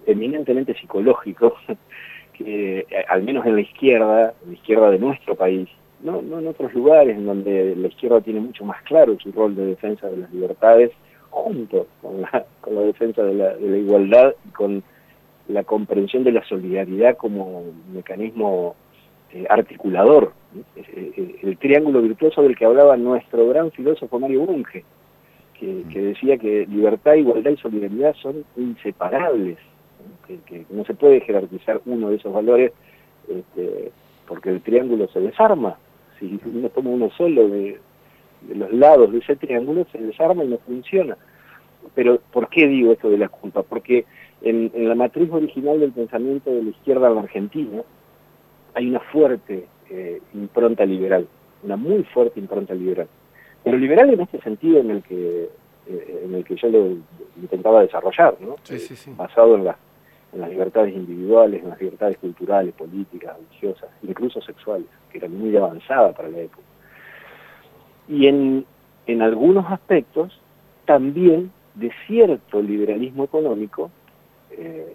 eminentemente 0.06 0.74
psicológico, 0.74 1.54
que 2.34 2.86
al 3.08 3.22
menos 3.22 3.46
en 3.46 3.54
la 3.54 3.60
izquierda, 3.60 4.34
en 4.42 4.48
la 4.48 4.54
izquierda 4.54 4.90
de 4.90 4.98
nuestro 4.98 5.36
país, 5.36 5.68
no, 6.02 6.20
no 6.20 6.40
en 6.40 6.48
otros 6.48 6.74
lugares 6.74 7.16
en 7.16 7.26
donde 7.26 7.76
la 7.76 7.86
izquierda 7.86 8.20
tiene 8.20 8.40
mucho 8.40 8.64
más 8.64 8.82
claro 8.82 9.16
su 9.20 9.30
rol 9.30 9.54
de 9.54 9.66
defensa 9.66 10.08
de 10.08 10.16
las 10.16 10.32
libertades, 10.32 10.90
junto 11.32 11.86
con 12.00 12.20
la, 12.20 12.44
con 12.60 12.74
la 12.74 12.82
defensa 12.82 13.22
de 13.24 13.34
la, 13.34 13.56
de 13.56 13.68
la 13.68 13.76
igualdad 13.78 14.34
y 14.46 14.50
con 14.50 14.82
la 15.48 15.64
comprensión 15.64 16.22
de 16.24 16.32
la 16.32 16.44
solidaridad 16.44 17.16
como 17.16 17.64
mecanismo 17.92 18.76
eh, 19.32 19.46
articulador, 19.48 20.32
eh, 20.76 21.12
eh, 21.16 21.36
el 21.42 21.56
triángulo 21.58 22.02
virtuoso 22.02 22.42
del 22.42 22.56
que 22.56 22.66
hablaba 22.66 22.96
nuestro 22.96 23.48
gran 23.48 23.70
filósofo 23.72 24.20
Mario 24.20 24.44
Bunge, 24.46 24.84
que, 25.58 25.66
mm. 25.66 25.92
decía 25.92 26.36
que 26.36 26.66
libertad, 26.66 27.14
igualdad 27.14 27.50
y 27.50 27.56
solidaridad 27.56 28.14
son 28.16 28.44
inseparables, 28.56 29.58
que, 30.26 30.66
no 30.70 30.84
se 30.84 30.94
puede 30.94 31.20
jerarquizar 31.20 31.80
uno 31.86 32.10
de 32.10 32.16
esos 32.16 32.32
valores 32.32 32.72
este, 33.28 33.90
porque 34.28 34.50
el 34.50 34.60
triángulo 34.60 35.08
se 35.08 35.20
desarma. 35.20 35.78
Si 36.18 36.38
uno 36.44 36.68
toma 36.68 36.90
uno 36.90 37.10
solo 37.16 37.48
de, 37.48 37.80
los 38.54 38.72
lados 38.72 39.12
de 39.12 39.18
ese 39.18 39.36
triángulo, 39.36 39.86
se 39.92 39.98
desarma 39.98 40.44
y 40.44 40.48
no 40.48 40.58
funciona. 40.58 41.16
Pero, 41.94 42.20
¿por 42.32 42.48
qué 42.48 42.66
digo 42.68 42.92
esto 42.92 43.10
de 43.10 43.18
la 43.18 43.28
culpa? 43.28 43.62
Porque 43.62 44.04
en, 44.42 44.70
en 44.74 44.88
la 44.88 44.94
matriz 44.94 45.30
original 45.30 45.80
del 45.80 45.92
pensamiento 45.92 46.50
de 46.50 46.62
la 46.62 46.70
izquierda 46.70 47.08
en 47.08 47.14
la 47.14 47.20
Argentina, 47.22 47.82
hay 48.74 48.88
una 48.88 49.00
fuerte 49.00 49.66
eh, 49.90 50.20
impronta 50.34 50.84
liberal, 50.86 51.26
una 51.62 51.76
muy 51.76 52.02
fuerte 52.04 52.40
impronta 52.40 52.74
liberal. 52.74 53.08
Pero 53.62 53.76
liberal 53.78 54.10
en 54.10 54.20
este 54.20 54.40
sentido 54.40 54.80
en 54.80 54.90
el 54.90 55.02
que 55.02 55.48
eh, 55.86 56.22
en 56.24 56.34
el 56.34 56.44
que 56.44 56.54
yo 56.56 56.68
lo 56.68 56.96
intentaba 57.40 57.82
desarrollar, 57.82 58.36
¿no? 58.40 58.56
basado 59.16 59.56
en, 59.56 59.66
en 60.32 60.40
las 60.40 60.48
libertades 60.48 60.94
individuales, 60.94 61.62
en 61.62 61.70
las 61.70 61.80
libertades 61.80 62.18
culturales, 62.18 62.72
políticas, 62.74 63.36
religiosas, 63.36 63.90
incluso 64.02 64.40
sexuales, 64.40 64.86
que 65.10 65.18
eran 65.18 65.36
muy 65.36 65.56
avanzada 65.56 66.12
para 66.12 66.28
la 66.28 66.38
época. 66.38 66.62
Y 68.08 68.26
en, 68.26 68.64
en 69.06 69.22
algunos 69.22 69.70
aspectos 69.70 70.38
también 70.84 71.50
de 71.74 71.90
cierto 72.06 72.60
liberalismo 72.60 73.24
económico 73.24 73.90
eh, 74.50 74.94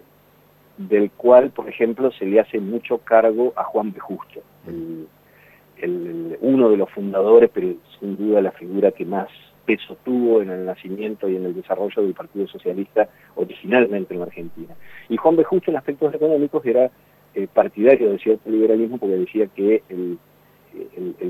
del 0.76 1.10
cual, 1.10 1.50
por 1.50 1.68
ejemplo, 1.68 2.12
se 2.12 2.24
le 2.24 2.38
hace 2.40 2.60
mucho 2.60 2.98
cargo 2.98 3.52
a 3.56 3.64
Juan 3.64 3.92
B. 3.92 3.98
Justo, 3.98 4.40
el, 4.66 6.38
uno 6.40 6.70
de 6.70 6.76
los 6.76 6.90
fundadores, 6.90 7.50
pero 7.52 7.74
sin 7.98 8.16
duda 8.16 8.40
la 8.40 8.52
figura 8.52 8.92
que 8.92 9.04
más 9.04 9.28
peso 9.64 9.96
tuvo 10.04 10.40
en 10.40 10.50
el 10.50 10.64
nacimiento 10.64 11.28
y 11.28 11.36
en 11.36 11.44
el 11.44 11.54
desarrollo 11.54 12.02
del 12.02 12.14
Partido 12.14 12.46
Socialista 12.46 13.08
originalmente 13.34 14.14
en 14.14 14.22
Argentina. 14.22 14.74
Y 15.08 15.16
Juan 15.16 15.36
B. 15.36 15.44
En 15.66 15.76
aspectos 15.76 16.14
económicos 16.14 16.64
era 16.64 16.90
eh, 17.34 17.48
partidario 17.52 18.10
de 18.10 18.18
cierto 18.18 18.48
liberalismo 18.48 18.98
porque 18.98 19.16
decía 19.16 19.46
que 19.48 19.82
el, 19.88 20.18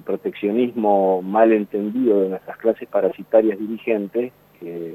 proteccionismo 0.04 1.22
mal 1.22 1.52
entendido 1.52 2.20
de 2.22 2.28
nuestras 2.30 2.56
clases 2.56 2.88
parasitarias 2.88 3.58
dirigentes 3.58 4.32
eh, 4.60 4.94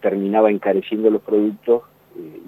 terminaba 0.00 0.50
encareciendo 0.50 1.10
los 1.10 1.22
productos 1.22 1.82
eh, 2.16 2.40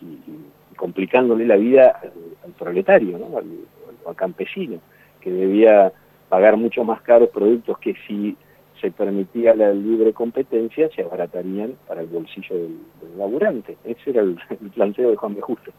y, 0.00 0.76
complicándole 0.76 1.46
la 1.46 1.56
vida 1.56 2.00
al, 2.44 2.52
proletario, 2.52 3.18
¿no? 3.18 3.38
al, 3.38 4.16
campesino, 4.16 4.78
que 5.20 5.30
debía 5.30 5.92
pagar 6.28 6.56
mucho 6.56 6.82
más 6.84 7.00
caros 7.02 7.28
productos 7.28 7.78
que 7.78 7.94
si 8.06 8.36
se 8.80 8.90
permitía 8.90 9.54
la 9.54 9.72
libre 9.72 10.12
competencia, 10.12 10.90
se 10.94 11.02
abaratarían 11.02 11.74
para 11.86 12.00
el 12.00 12.08
bolsillo 12.08 12.56
del, 12.56 12.78
laburante. 13.16 13.76
Ese 13.84 14.10
era 14.10 14.22
el, 14.22 14.36
planteo 14.74 15.10
de 15.10 15.16
Juan 15.16 15.34
de 15.34 15.40
Justo. 15.40 15.70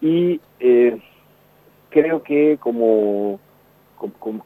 Y 0.00 0.40
eh, 0.60 0.98
creo 1.90 2.22
que 2.22 2.56
como, 2.58 3.38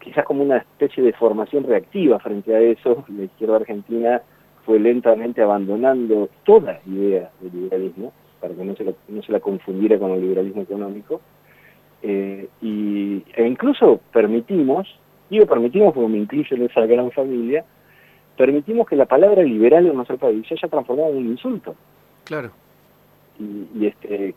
quizás 0.01 0.25
como 0.25 0.43
una 0.43 0.59
especie 0.59 1.03
de 1.03 1.13
formación 1.13 1.65
reactiva 1.65 2.19
frente 2.19 2.55
a 2.55 2.61
eso, 2.61 3.05
la 3.09 3.25
izquierda 3.25 3.57
argentina 3.57 4.23
fue 4.65 4.79
lentamente 4.79 5.43
abandonando 5.43 6.29
toda 6.45 6.81
idea 6.87 7.31
del 7.41 7.53
liberalismo 7.53 8.13
para 8.41 8.55
que 8.55 8.65
no 8.65 8.75
se 8.75 8.85
la, 8.85 8.93
no 9.09 9.23
se 9.23 9.33
la 9.33 9.41
confundiera 9.41 9.99
con 9.99 10.13
el 10.13 10.21
liberalismo 10.21 10.63
económico. 10.63 11.21
Eh, 12.03 12.49
y, 12.61 13.23
e 13.35 13.47
incluso 13.47 14.01
permitimos, 14.13 14.89
digo 15.31 15.47
permitimos 15.47 15.95
porque 15.95 16.09
me 16.09 16.19
incluyo 16.19 16.57
en 16.57 16.63
esa 16.65 16.85
gran 16.87 17.11
familia, 17.13 17.65
permitimos 18.37 18.89
que 18.89 18.97
la 18.97 19.07
palabra 19.07 19.43
liberal 19.43 19.87
en 19.87 19.95
nuestro 19.95 20.19
país 20.19 20.45
se 20.49 20.55
haya 20.55 20.69
transformado 20.69 21.11
en 21.11 21.19
un 21.19 21.27
insulto. 21.27 21.77
Claro. 22.25 22.51
Y, 23.39 23.87
este, 23.87 24.35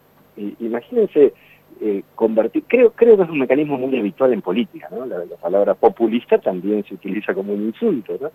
imagínense 0.60 1.32
eh, 1.80 2.02
convertir, 2.14 2.64
creo, 2.66 2.92
creo 2.92 3.16
que 3.16 3.24
es 3.24 3.28
un 3.28 3.38
mecanismo 3.38 3.76
muy 3.76 3.98
habitual 3.98 4.32
en 4.32 4.42
política, 4.42 4.88
¿no? 4.90 5.04
La, 5.04 5.18
la, 5.18 5.36
palabra 5.36 5.74
populista 5.74 6.38
también 6.38 6.84
se 6.84 6.94
utiliza 6.94 7.34
como 7.34 7.52
un 7.52 7.66
insulto, 7.66 8.16
¿no? 8.20 8.30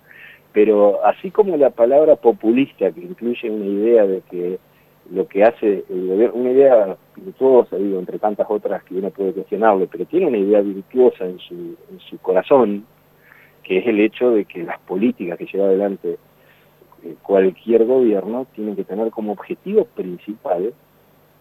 Pero 0.54 1.04
así 1.06 1.32
como 1.32 1.58
la 1.58 1.70
palabra 1.70 2.16
populista, 2.18 2.92
que 2.92 3.02
incluye 3.02 3.50
una 3.50 3.66
idea 3.66 4.06
de 4.06 4.22
que 4.30 4.60
lo 5.12 5.28
que 5.28 5.44
hace 5.44 5.84
el 5.90 6.08
gobierno, 6.08 6.40
una 6.40 6.52
idea 6.52 6.98
virtuosa, 7.16 7.78
digo, 7.78 8.00
entre 8.00 8.20
tantas 8.20 8.48
otras 8.50 8.84
que 8.84 8.96
uno 8.96 9.10
puede 9.10 9.34
cuestionarle, 9.34 9.88
pero 9.92 10.06
tiene 10.06 10.28
una 10.28 10.38
idea 10.38 10.62
virtuosa 10.62 11.26
en 11.26 11.40
su, 11.40 11.56
en 11.56 12.00
su 12.10 12.18
corazón, 12.20 12.86
que 13.64 13.80
es 13.80 13.88
el 13.88 14.00
hecho 14.00 14.32
de 14.32 14.46
que 14.46 14.64
las 14.64 14.80
políticas 14.80 15.38
que 15.38 15.46
lleva 15.46 15.66
adelante 15.66 16.18
eh, 17.04 17.16
cualquier 17.22 17.86
gobierno 17.86 18.46
tienen 18.54 18.76
que 18.76 18.84
tener 18.84 19.10
como 19.12 19.32
objetivo 19.34 19.86
principal 19.86 20.74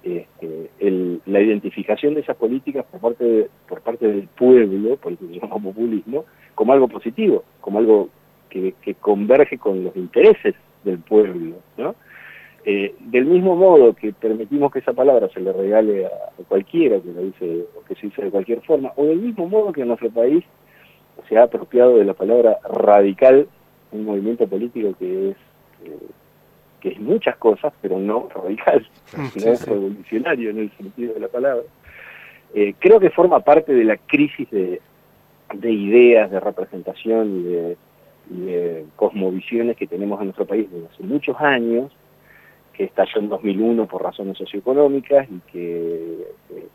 este, 0.03 0.71
el, 0.79 1.21
la 1.27 1.41
identificación 1.41 2.15
de 2.15 2.21
esas 2.21 2.37
políticas 2.37 2.85
por 2.87 3.01
parte, 3.01 3.49
por 3.69 3.81
parte 3.83 4.07
del 4.09 4.29
pueblo, 4.29 4.97
por 4.97 5.13
eso 5.13 5.27
se 5.27 5.39
llama 5.39 5.59
populismo, 5.59 6.25
como 6.55 6.73
algo 6.73 6.89
positivo, 6.89 7.45
como 7.61 7.79
algo 7.79 8.09
que, 8.49 8.75
converge 9.01 9.59
con 9.59 9.85
los 9.85 9.97
intereses 9.97 10.55
del 10.85 10.99
pueblo, 10.99 11.57
¿no? 11.77 11.95
Eh, 12.65 12.95
del 13.01 13.25
mismo 13.25 13.57
modo 13.57 13.95
que 13.95 14.13
permitimos 14.13 14.71
que 14.71 14.81
esa 14.81 14.93
palabra 14.93 15.31
se 15.31 15.41
le 15.41 15.53
regale 15.53 16.05
a, 16.05 16.11
cualquiera 16.47 17.01
que 17.01 17.13
lo 17.13 17.23
dice 17.23 17.65
o 17.75 17.85
que 17.85 17.95
se 17.95 18.09
dice 18.09 18.23
de 18.23 18.31
cualquier 18.31 18.61
forma, 18.63 18.93
o 18.97 19.05
del 19.07 19.21
mismo 19.21 19.49
modo 19.49 19.73
que 19.73 19.81
en 19.81 19.89
nuestro 19.89 20.11
país 20.11 20.45
se 21.29 21.39
ha 21.39 21.45
apropiado 21.45 21.97
de 21.97 22.05
la 22.05 22.15
palabra 22.15 22.59
radical, 22.65 23.49
un 23.93 24.05
movimiento 24.05 24.47
político 24.47 24.95
que 24.99 25.31
es 25.31 25.37
eh, 25.85 25.99
que 26.81 26.91
es 26.91 27.01
muchas 27.01 27.37
cosas, 27.37 27.73
pero 27.81 27.99
no 27.99 28.29
radical, 28.35 28.87
no 29.17 29.53
es 29.53 29.67
revolucionario 29.67 30.51
en 30.51 30.59
el 30.59 30.71
sentido 30.77 31.15
de 31.15 31.21
la 31.21 31.29
palabra. 31.29 31.63
Eh, 32.55 32.75
creo 32.79 32.99
que 32.99 33.11
forma 33.11 33.41
parte 33.41 33.73
de 33.73 33.85
la 33.85 33.97
crisis 33.97 34.51
de, 34.51 34.81
de 35.55 35.71
ideas, 35.71 36.31
de 36.31 36.41
representación 36.41 37.41
y 37.41 37.43
de, 37.43 37.77
cosmovisiones 38.95 39.77
que 39.77 39.89
tenemos 39.89 40.21
en 40.21 40.27
nuestro 40.27 40.47
país 40.47 40.71
desde 40.71 40.87
hace 40.87 41.03
muchos 41.03 41.37
años, 41.41 41.91
que 42.73 42.85
estalló 42.85 43.21
en 43.21 43.29
2001 43.29 43.87
por 43.87 44.03
razones 44.03 44.39
socioeconómicas 44.39 45.29
y 45.29 45.41
que, 45.51 46.27
eh, 46.51 46.69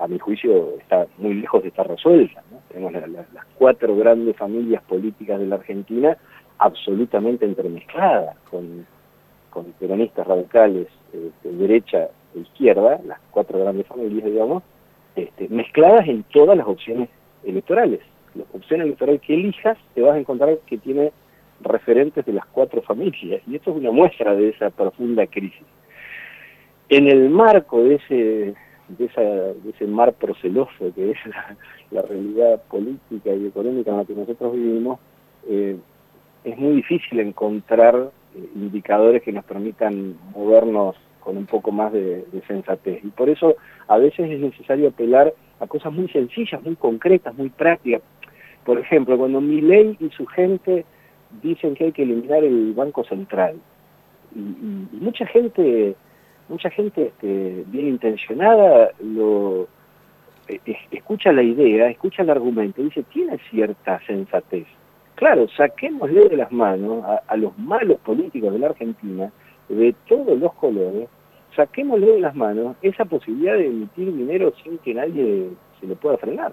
a 0.00 0.06
mi 0.06 0.20
juicio, 0.20 0.76
está 0.78 1.06
muy 1.18 1.34
lejos 1.34 1.62
de 1.62 1.68
estar 1.70 1.88
resuelta. 1.88 2.42
Tenemos 2.68 2.92
las 2.92 3.44
cuatro 3.58 3.96
grandes 3.96 4.36
familias 4.36 4.82
políticas 4.84 5.40
de 5.40 5.46
la 5.46 5.56
Argentina 5.56 6.16
absolutamente 6.58 7.44
entremezcladas, 7.44 8.36
con, 8.50 8.86
con 9.54 9.66
peronistas 9.78 10.26
radicales 10.26 10.88
de 11.12 11.28
este, 11.28 11.52
derecha 11.52 12.08
e 12.34 12.40
izquierda, 12.40 13.00
las 13.06 13.20
cuatro 13.30 13.60
grandes 13.60 13.86
familias, 13.86 14.24
digamos, 14.24 14.64
este, 15.14 15.48
mezcladas 15.48 16.08
en 16.08 16.24
todas 16.24 16.58
las 16.58 16.66
opciones 16.66 17.08
electorales. 17.44 18.00
La 18.34 18.42
opción 18.52 18.82
electoral 18.82 19.20
que 19.20 19.34
elijas, 19.34 19.78
te 19.94 20.02
vas 20.02 20.16
a 20.16 20.18
encontrar 20.18 20.58
que 20.66 20.76
tiene 20.76 21.12
referentes 21.60 22.26
de 22.26 22.32
las 22.32 22.44
cuatro 22.46 22.82
familias, 22.82 23.40
y 23.46 23.54
esto 23.54 23.70
es 23.70 23.76
una 23.76 23.92
muestra 23.92 24.34
de 24.34 24.48
esa 24.48 24.70
profunda 24.70 25.24
crisis. 25.28 25.62
En 26.88 27.06
el 27.06 27.30
marco 27.30 27.80
de 27.82 27.94
ese, 27.94 28.54
de 28.88 29.04
esa, 29.04 29.22
de 29.22 29.70
ese 29.70 29.86
mar 29.86 30.12
proceloso 30.14 30.92
que 30.94 31.12
es 31.12 31.18
la, 31.90 32.02
realidad 32.02 32.60
política 32.64 33.32
y 33.32 33.46
económica 33.46 33.92
en 33.92 33.96
la 33.98 34.04
que 34.04 34.14
nosotros 34.14 34.52
vivimos, 34.52 34.98
eh, 35.48 35.76
es 36.42 36.58
muy 36.58 36.74
difícil 36.76 37.20
encontrar 37.20 38.10
indicadores 38.54 39.22
que 39.22 39.32
nos 39.32 39.44
permitan 39.44 40.16
movernos 40.34 40.96
con 41.20 41.36
un 41.36 41.46
poco 41.46 41.72
más 41.72 41.92
de, 41.92 42.24
sensatez. 42.46 43.02
Y 43.02 43.08
por 43.08 43.28
eso 43.30 43.56
a 43.88 43.98
veces 43.98 44.30
es 44.30 44.40
necesario 44.40 44.88
apelar 44.88 45.32
a 45.60 45.66
cosas 45.66 45.92
muy 45.92 46.08
sencillas, 46.08 46.62
muy 46.62 46.76
concretas, 46.76 47.34
muy 47.34 47.48
prácticas. 47.48 48.02
Por 48.64 48.78
ejemplo, 48.78 49.16
cuando 49.16 49.40
ley 49.40 49.96
y 50.00 50.10
su 50.10 50.26
gente 50.26 50.84
dicen 51.42 51.74
que 51.74 51.84
hay 51.84 51.92
que 51.92 52.02
eliminar 52.02 52.44
el 52.44 52.72
Banco 52.74 53.04
Central, 53.04 53.56
y, 54.34 54.38
mucha 54.92 55.26
gente, 55.26 55.94
mucha 56.48 56.70
gente 56.70 57.06
este, 57.06 57.64
bien 57.68 57.88
intencionada 57.88 58.90
lo 59.00 59.68
eh, 60.48 60.60
escucha 60.90 61.32
la 61.32 61.42
idea, 61.42 61.88
escucha 61.88 62.22
el 62.22 62.30
argumento, 62.30 62.80
y 62.80 62.84
dice, 62.84 63.02
tiene 63.04 63.38
cierta 63.50 64.00
sensatez. 64.06 64.66
Claro, 65.14 65.46
saquémosle 65.56 66.28
de 66.28 66.36
las 66.36 66.50
manos 66.50 67.04
a 67.26 67.36
los 67.36 67.56
malos 67.58 67.98
políticos 68.00 68.52
de 68.52 68.58
la 68.58 68.68
Argentina 68.68 69.30
de 69.68 69.94
todos 70.08 70.38
los 70.38 70.52
colores, 70.54 71.08
saquémosle 71.54 72.06
de 72.14 72.20
las 72.20 72.34
manos 72.34 72.76
esa 72.82 73.04
posibilidad 73.04 73.54
de 73.54 73.66
emitir 73.66 74.12
dinero 74.12 74.52
sin 74.62 74.78
que 74.78 74.94
nadie 74.94 75.50
se 75.80 75.86
lo 75.86 75.94
pueda 75.94 76.18
frenar. 76.18 76.52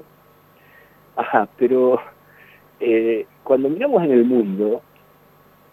Ajá, 1.16 1.48
pero 1.58 2.00
eh, 2.80 3.26
cuando 3.44 3.70
miramos 3.70 4.04
en 4.04 4.12
el 4.12 4.26
mundo, 4.26 4.82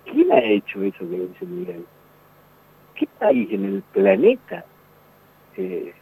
¿quién 0.04 0.32
ha 0.32 0.40
hecho 0.40 0.82
eso 0.82 0.98
que 0.98 1.18
dice 1.18 1.46
Miguel? 1.46 1.84
¿Qué 2.94 3.06
país 3.18 3.48
en 3.52 3.64
el 3.64 3.82
planeta 3.92 4.64
eh, 5.56 5.92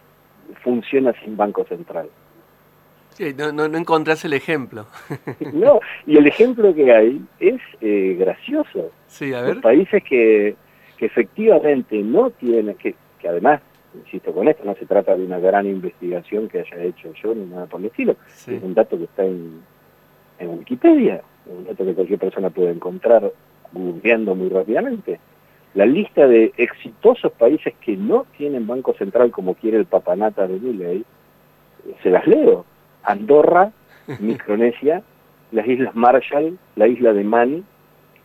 funciona 0.63 1.13
sin 1.23 1.37
Banco 1.37 1.63
Central? 1.65 2.09
Sí, 3.17 3.33
no, 3.35 3.51
no, 3.51 3.67
no 3.67 3.77
encontrás 3.77 4.23
el 4.25 4.33
ejemplo. 4.33 4.85
no, 5.53 5.79
y 6.05 6.17
el 6.17 6.27
ejemplo 6.27 6.73
que 6.73 6.93
hay 6.93 7.21
es 7.39 7.59
eh, 7.81 8.15
gracioso. 8.19 8.91
Sí, 9.07 9.33
a 9.33 9.41
ver. 9.41 9.55
Los 9.55 9.63
países 9.63 10.03
que 10.03 10.55
que 10.97 11.05
efectivamente 11.05 11.97
no 11.99 12.31
tiene, 12.31 12.75
que, 12.75 12.95
que 13.19 13.29
además, 13.29 13.61
insisto 13.95 14.33
con 14.33 14.47
esto, 14.47 14.65
no 14.65 14.75
se 14.75 14.85
trata 14.85 15.15
de 15.15 15.23
una 15.23 15.39
gran 15.39 15.65
investigación 15.67 16.49
que 16.49 16.59
haya 16.59 16.83
hecho 16.83 17.13
yo 17.23 17.33
ni 17.33 17.45
nada 17.45 17.67
por 17.67 17.79
el 17.79 17.87
estilo, 17.87 18.15
es 18.47 18.61
un 18.61 18.73
dato 18.73 18.97
que 18.97 19.05
está 19.05 19.23
en, 19.23 19.61
en 20.39 20.49
Wikipedia, 20.49 21.21
un 21.45 21.65
dato 21.65 21.85
que 21.85 21.93
cualquier 21.93 22.19
persona 22.19 22.49
puede 22.49 22.71
encontrar 22.71 23.31
googleando 23.71 24.35
muy 24.35 24.49
rápidamente. 24.49 25.19
La 25.75 25.85
lista 25.85 26.27
de 26.27 26.53
exitosos 26.57 27.31
países 27.33 27.73
que 27.79 27.95
no 27.95 28.25
tienen 28.37 28.65
banco 28.65 28.93
central 28.93 29.29
como 29.29 29.53
quiere 29.53 29.77
el 29.77 29.85
papanata 29.85 30.47
de 30.47 30.59
Milley, 30.59 31.05
se 32.01 32.09
las 32.09 32.25
leo. 32.25 32.65
Andorra, 33.07 33.71
Micronesia, 34.19 35.01
las 35.51 35.67
Islas 35.67 35.95
Marshall, 35.95 36.57
la 36.75 36.87
isla 36.87 37.13
de 37.13 37.23
Man, 37.23 37.65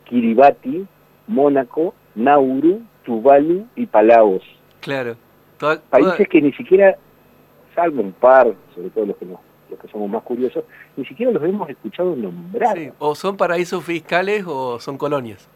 Kiribati, 0.05 0.85
Mónaco, 1.27 1.93
Nauru, 2.15 2.81
Tuvalu 3.03 3.65
y 3.75 3.85
Palaos. 3.85 4.43
Claro. 4.81 5.15
Países 5.89 6.27
que 6.27 6.41
ni 6.41 6.51
siquiera, 6.53 6.97
salvo 7.73 8.01
un 8.01 8.11
par, 8.11 8.53
sobre 8.75 8.89
todo 8.89 9.05
los 9.05 9.17
que, 9.17 9.25
los 9.25 9.79
que 9.79 9.87
somos 9.87 10.09
más 10.09 10.21
curiosos, 10.23 10.65
ni 10.97 11.05
siquiera 11.05 11.31
los 11.31 11.41
hemos 11.43 11.69
escuchado 11.69 12.15
nombrar. 12.15 12.77
Sí, 12.77 12.91
o 12.99 13.15
son 13.15 13.37
paraísos 13.37 13.83
fiscales 13.83 14.43
o 14.45 14.79
son 14.79 14.97
colonias. 14.97 15.49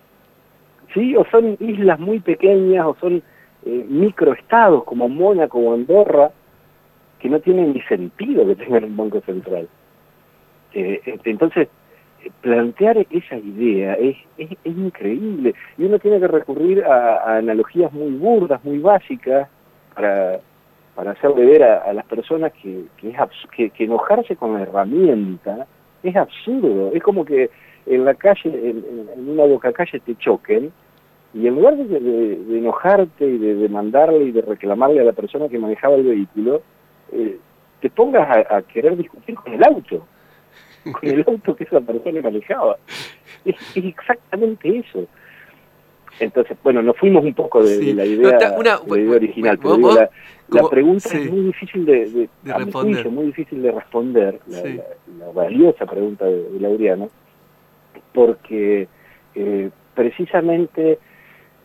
Sí, 0.94 1.16
o 1.18 1.26
son 1.30 1.58
islas 1.60 2.00
muy 2.00 2.22
pequeñas, 2.22 2.86
o 2.86 2.96
son 3.02 3.22
eh, 3.66 3.86
microestados 3.90 4.86
como 4.86 5.10
Mónaco 5.10 5.60
o 5.60 5.74
Andorra, 5.74 6.32
que 7.20 7.30
no 7.30 7.40
tienen 7.40 7.74
ni 7.74 7.82
sentido 7.82 8.46
que 8.46 8.56
tengan 8.56 8.84
un 8.84 8.98
banco 8.98 9.22
central. 9.22 9.68
Eh, 10.74 11.02
entonces, 11.24 11.70
plantear 12.42 12.98
esa 13.10 13.38
idea 13.38 13.94
es, 13.94 14.18
es, 14.38 14.50
increíble 14.66 15.54
y 15.78 15.84
uno 15.86 16.00
tiene 16.00 16.20
que 16.20 16.28
recurrir 16.28 16.84
a, 16.84 17.38
analogías 17.38 17.92
muy 17.94 18.12
burdas, 18.12 18.64
muy 18.64 18.80
básicas 18.80 19.48
para, 19.96 20.40
para 20.96 21.12
hacerle 21.12 21.46
ver 21.46 21.64
a, 21.64 21.94
las 21.94 22.06
personas 22.06 22.52
que, 22.54 22.86
que, 22.98 23.10
es 23.10 23.72
que, 23.72 23.84
enojarse 23.84 24.36
con 24.36 24.54
la 24.54 24.64
herramienta 24.64 25.68
es 26.04 26.16
absurdo, 26.16 26.92
es 26.94 27.02
como 27.02 27.26
que 27.26 27.50
en 27.86 28.06
la 28.06 28.14
calle, 28.14 28.46
en, 28.46 29.30
una 29.30 29.46
boca 29.46 29.72
calle 29.72 30.00
te 30.00 30.16
choquen 30.16 30.72
y 31.34 31.48
en 31.48 31.56
lugar 31.56 31.78
de, 31.78 32.58
enojarte 32.58 33.26
y 33.26 33.38
de 33.38 33.56
demandarle 33.56 34.26
y 34.26 34.32
de 34.32 34.42
reclamarle 34.42 35.02
a 35.02 35.06
la 35.06 35.14
persona 35.14 35.48
que 35.50 35.60
manejaba 35.60 35.96
el 35.96 36.04
vehículo, 36.04 36.62
eh, 37.12 37.38
te 37.82 37.90
pongas 37.90 38.46
a 38.50 38.62
querer 38.64 38.98
discutir 38.98 39.36
con 39.36 39.54
el 39.54 39.64
auto 39.64 40.06
con 40.92 41.10
el 41.10 41.24
auto 41.28 41.56
que 41.56 41.64
esa 41.64 41.82
persona 41.82 42.22
manejaba. 42.22 42.78
Es, 43.46 43.56
exactamente 43.76 44.78
eso. 44.80 45.06
Entonces, 46.20 46.58
bueno, 46.64 46.82
nos 46.82 46.98
fuimos 46.98 47.24
un 47.24 47.34
poco 47.34 47.64
de, 47.64 47.94
la, 47.94 48.04
idea, 48.04 48.56
original, 48.58 49.60
pero 49.60 49.78
la, 50.50 50.68
pregunta 50.68 51.10
es 51.16 51.30
muy 51.30 51.42
difícil 51.42 51.86
de, 51.86 52.28
responder. 52.44 53.10
muy 53.10 53.26
difícil 53.28 53.62
de 53.62 53.72
responder, 53.72 54.40
la, 54.48 55.32
valiosa 55.32 55.86
pregunta 55.86 56.26
de, 56.26 56.60
Laureano, 56.60 57.10
porque 58.14 58.88
eh, 59.36 59.70
precisamente 59.94 60.98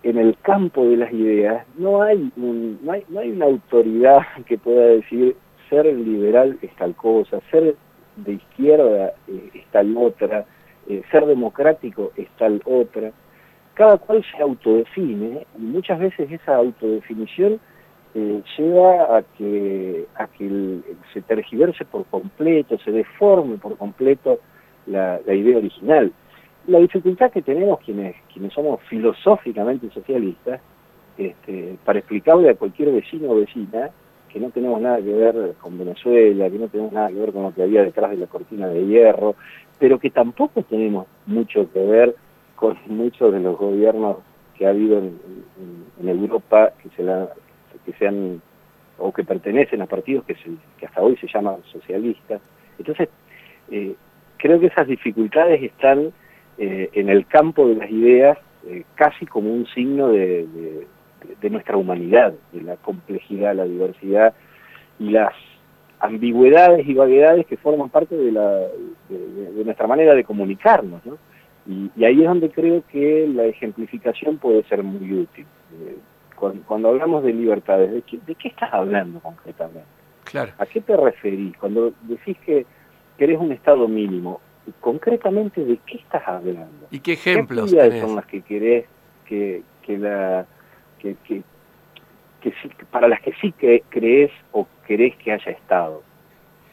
en 0.02 0.18
el 0.18 0.36
campo 0.42 0.84
de 0.84 0.96
las 0.96 1.12
ideas 1.12 1.66
no 1.76 2.02
hay, 2.02 2.32
no 2.36 2.92
hay, 2.92 3.04
no 3.08 3.20
hay 3.20 3.30
una 3.30 3.46
autoridad 3.46 4.22
que 4.46 4.58
pueda 4.58 4.86
decir 4.86 5.36
ser 5.70 5.86
liberal 5.86 6.58
es 6.60 6.74
tal 6.76 6.94
cosa, 6.94 7.40
ser 7.50 7.76
de 8.16 8.32
izquierda 8.32 9.14
eh, 9.28 9.50
es 9.54 9.64
tal 9.70 9.96
otra, 9.96 10.44
eh, 10.88 11.02
ser 11.10 11.24
democrático 11.26 12.12
es 12.16 12.28
tal 12.38 12.60
otra. 12.64 13.12
Cada 13.74 13.96
cual 13.96 14.22
se 14.30 14.42
autodefine 14.42 15.46
y 15.58 15.62
muchas 15.62 15.98
veces 15.98 16.30
esa 16.30 16.56
autodefinición 16.56 17.58
eh, 18.14 18.42
lleva 18.58 19.16
a 19.16 19.22
que, 19.38 20.04
a 20.16 20.26
que 20.26 20.80
se 21.14 21.22
tergiverse 21.22 21.86
por 21.86 22.04
completo, 22.06 22.76
se 22.84 22.90
deforme 22.90 23.56
por 23.56 23.78
completo 23.78 24.40
la, 24.86 25.20
idea 25.26 25.56
original. 25.56 26.12
La 26.66 26.78
dificultad 26.78 27.30
que 27.30 27.42
tenemos 27.42 27.80
quienes, 27.80 28.14
quienes 28.32 28.52
somos 28.52 28.80
filosóficamente 28.82 29.90
socialistas, 29.90 30.60
este, 31.18 31.76
para 31.84 31.98
explicarle 31.98 32.50
a 32.50 32.54
cualquier 32.54 32.92
vecino 32.92 33.30
o 33.30 33.36
vecina 33.36 33.90
que 34.32 34.40
no 34.40 34.50
tenemos 34.50 34.80
nada 34.80 34.96
que 34.96 35.12
ver 35.12 35.54
con 35.60 35.78
Venezuela, 35.78 36.48
que 36.48 36.58
no 36.58 36.68
tenemos 36.68 36.92
nada 36.92 37.08
que 37.08 37.14
ver 37.14 37.32
con 37.32 37.42
lo 37.42 37.54
que 37.54 37.62
había 37.62 37.82
detrás 37.82 38.12
de 38.12 38.16
la 38.16 38.26
cortina 38.26 38.66
de 38.68 38.86
hierro, 38.86 39.34
pero 39.78 39.98
que 39.98 40.10
tampoco 40.10 40.62
tenemos 40.62 41.06
mucho 41.26 41.70
que 41.70 41.84
ver 41.84 42.16
con 42.56 42.78
muchos 42.86 43.32
de 43.32 43.40
los 43.40 43.58
gobiernos 43.58 44.18
que 44.56 44.66
ha 44.66 44.70
habido 44.70 44.98
en, 44.98 45.32
Europa 46.08 46.72
que 46.82 46.88
se 46.96 47.02
la, 47.02 47.28
que 47.84 47.92
sean 47.92 48.40
o 48.98 49.12
que 49.12 49.22
pertenecen 49.22 49.82
a 49.82 49.86
partidos 49.86 50.24
que, 50.24 50.34
que 50.34 50.86
hasta 50.86 51.02
hoy 51.02 51.16
se 51.16 51.28
llaman 51.28 51.56
socialistas. 51.70 52.40
Entonces, 52.78 53.08
eh, 53.70 53.94
creo 54.38 54.58
que 54.58 54.66
esas 54.66 54.86
dificultades 54.86 55.62
están 55.62 56.12
eh, 56.64 56.90
en 56.92 57.08
el 57.08 57.26
campo 57.26 57.66
de 57.66 57.74
las 57.74 57.90
ideas 57.90 58.38
eh, 58.68 58.84
casi 58.94 59.26
como 59.26 59.52
un 59.52 59.66
signo 59.74 60.10
de, 60.10 60.86
nuestra 61.50 61.76
humanidad, 61.76 62.34
de 62.52 62.62
la 62.62 62.76
complejidad, 62.76 63.56
la 63.56 63.64
diversidad 63.64 64.32
y 65.00 65.10
las 65.10 65.32
ambigüedades 65.98 66.86
y 66.86 66.94
vaguedades 66.94 67.46
que 67.46 67.56
forman 67.56 67.90
parte 67.90 68.16
de, 68.16 68.30
la, 68.30 68.48
de, 69.08 69.64
nuestra 69.64 69.88
manera 69.88 70.14
de 70.14 70.22
comunicarnos. 70.22 71.04
¿no? 71.04 71.18
Y, 71.66 72.04
ahí 72.04 72.20
es 72.20 72.28
donde 72.28 72.48
creo 72.48 72.84
que 72.92 73.26
la 73.26 73.46
ejemplificación 73.46 74.38
puede 74.38 74.62
ser 74.68 74.84
muy 74.84 75.12
útil. 75.18 75.46
Eh, 75.80 75.96
cuando, 76.64 76.90
hablamos 76.90 77.24
de 77.24 77.32
libertades, 77.32 77.90
¿de 77.90 78.02
qué, 78.02 78.20
¿de 78.24 78.36
qué, 78.36 78.48
estás 78.48 78.72
hablando 78.72 79.18
concretamente? 79.18 79.82
Claro. 80.22 80.52
¿A 80.58 80.66
qué 80.66 80.80
te 80.80 80.96
referís? 80.96 81.56
Cuando 81.56 81.92
decís 82.02 82.36
que 82.46 82.66
querés 83.18 83.40
un 83.40 83.50
estado 83.50 83.88
mínimo, 83.88 84.40
concretamente 84.80 85.64
de 85.64 85.78
qué 85.86 85.98
estás 85.98 86.26
hablando. 86.26 86.86
¿Y 86.90 87.00
qué 87.00 87.14
ejemplos 87.14 87.72
¿Qué 87.72 88.00
son 88.00 88.16
las 88.16 88.26
que 88.26 88.42
querés 88.42 88.86
que, 89.26 89.62
que 89.82 89.98
la 89.98 90.46
que, 90.98 91.16
que, 91.24 91.42
para 92.90 93.08
las 93.08 93.20
que 93.20 93.32
sí 93.40 93.52
crees 93.52 94.30
o 94.52 94.66
querés 94.86 95.16
que 95.16 95.32
haya 95.32 95.52
Estado? 95.52 96.02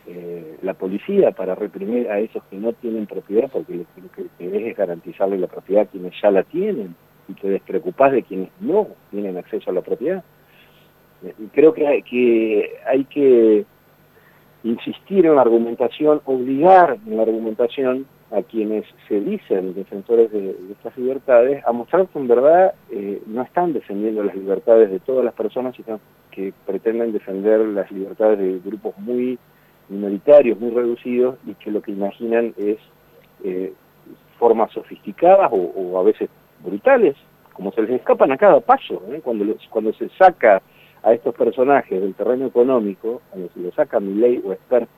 Eh, 0.08 0.58
la 0.64 0.74
policía 0.74 1.32
para 1.32 1.54
reprimir 1.54 2.10
a 2.10 2.20
esos 2.20 2.44
que 2.46 2.56
no 2.56 2.74
tienen 2.74 3.06
propiedad, 3.06 3.50
porque 3.52 3.76
lo, 3.76 3.86
que 4.16 4.26
querés 4.40 4.72
es 4.72 4.78
garantizarle 4.78 5.38
la 5.38 5.46
propiedad 5.46 5.84
a 5.84 5.86
quienes 5.86 6.14
ya 6.20 6.32
la 6.32 6.42
tienen 6.44 6.96
y 7.28 7.34
te 7.34 7.48
despreocupás 7.48 8.12
de 8.12 8.24
quienes 8.24 8.50
no 8.60 8.88
tienen 9.12 9.38
acceso 9.38 9.70
a 9.70 9.74
la 9.74 9.82
propiedad. 9.82 10.24
Eh, 11.24 11.34
creo 11.54 11.74
que 11.74 11.86
hay 11.86 12.02
que, 12.02 12.80
hay 12.88 13.06
que 13.06 13.66
insistir 14.64 15.26
en 15.26 15.36
la 15.36 15.42
argumentación, 15.42 16.22
obligar 16.26 16.98
en 17.06 17.18
la 17.18 17.24
argumentación 17.24 18.06
a 18.32 18.44
quienes 18.44 18.86
se 19.08 19.20
dicen 19.20 19.74
defensores 19.74 20.32
de, 20.32 20.56
estas 20.72 20.96
libertades 20.98 21.66
a 21.66 21.72
mostrar 21.72 22.08
que 22.08 22.20
en 22.20 22.28
verdad 22.28 22.74
eh, 22.92 23.22
no 23.26 23.42
están 23.42 23.74
defendiendo 23.74 24.24
las 24.24 24.36
libertades 24.36 24.92
de 24.92 25.00
todas 25.00 25.26
las 25.26 25.34
personas, 25.34 25.76
sino 25.76 26.00
que 26.32 26.54
pretenden 26.66 27.12
defender 27.12 27.60
las 27.62 27.92
libertades 27.92 28.38
de 28.38 28.60
grupos 28.64 28.98
muy 29.00 29.40
minoritarios, 29.88 30.60
muy 30.60 30.72
reducidos 30.72 31.38
y 31.48 31.56
que 31.56 31.72
lo 31.72 31.82
que 31.82 31.92
imaginan 31.92 32.54
es 32.58 32.78
eh, 33.44 33.74
formas 34.38 34.72
sofisticadas 34.72 35.50
o, 35.52 36.00
a 36.00 36.04
veces 36.04 36.30
brutales, 36.64 37.16
como 37.54 37.72
se 37.72 37.82
les 37.82 37.92
escapan 37.92 38.32
a 38.32 38.38
cada 38.38 38.60
paso, 38.60 39.02
¿eh? 39.12 39.22
cuando, 39.24 39.46
cuando 39.70 39.92
se 39.94 40.10
saca 40.10 40.62
a 41.04 41.14
estos 41.14 41.34
personajes 41.36 42.02
del 42.02 42.14
terreno 42.14 42.48
económico, 42.48 43.22
cuando 43.30 43.50
se 43.54 43.60
lo 43.60 43.72
saca 43.72 44.00
ley 44.00 44.42
o 44.46 44.52
expert 44.52 44.90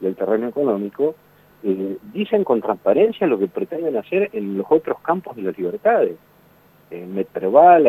del 0.00 0.16
terreno 0.16 0.48
económico, 0.48 1.14
eh, 1.62 1.96
dicen 2.12 2.44
con 2.44 2.60
transparencia 2.60 3.26
lo 3.26 3.38
que 3.38 3.46
pretenden 3.46 3.96
hacer 3.96 4.30
en 4.32 4.56
los 4.56 4.66
otros 4.70 4.98
campos 5.00 5.36
de 5.36 5.42
las 5.42 5.58
libertades. 5.58 6.16
Eh, 6.90 7.06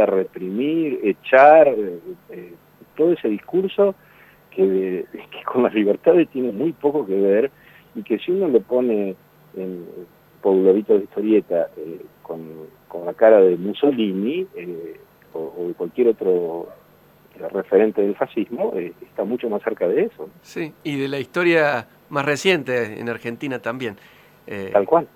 reprimir, 0.06 1.00
echar, 1.04 1.68
eh, 1.70 2.00
eh, 2.30 2.54
todo 2.96 3.14
ese 3.14 3.30
discurso 3.30 3.96
que, 4.52 5.06
que, 5.12 5.44
con 5.44 5.64
las 5.64 5.74
libertades 5.74 6.30
tiene 6.30 6.52
muy 6.52 6.72
poco 6.74 7.06
que 7.06 7.20
ver 7.20 7.52
y 7.96 8.04
que 8.04 8.20
si 8.20 8.32
uno 8.32 8.48
le 8.48 8.60
pone 8.60 9.16
en 9.56 9.86
globito 10.44 10.98
de 10.98 11.04
historieta 11.06 11.70
con, 12.22 12.42
con, 12.88 13.06
la 13.06 13.14
cara 13.14 13.40
de 13.42 13.56
Mussolini 13.58 14.48
o, 15.34 15.54
o 15.58 15.68
de 15.68 15.74
cualquier 15.74 16.10
otro 16.10 16.68
referente 17.52 18.02
del 18.02 18.16
fascismo, 18.16 18.74
eh, 18.76 18.94
está 19.02 19.24
mucho 19.24 19.50
más 19.50 19.62
cerca 19.64 19.88
de 19.88 20.04
eso. 20.04 20.30
Sí, 20.42 20.74
y 20.84 20.98
de 20.98 21.08
la 21.08 21.20
historia 21.20 21.88
más 22.10 22.26
reciente 22.26 23.00
en 23.00 23.10
Argentina 23.10 23.60
también. 23.60 23.96
Eh, 24.48 24.70
Tal 24.74 24.86
cual. 24.86 25.08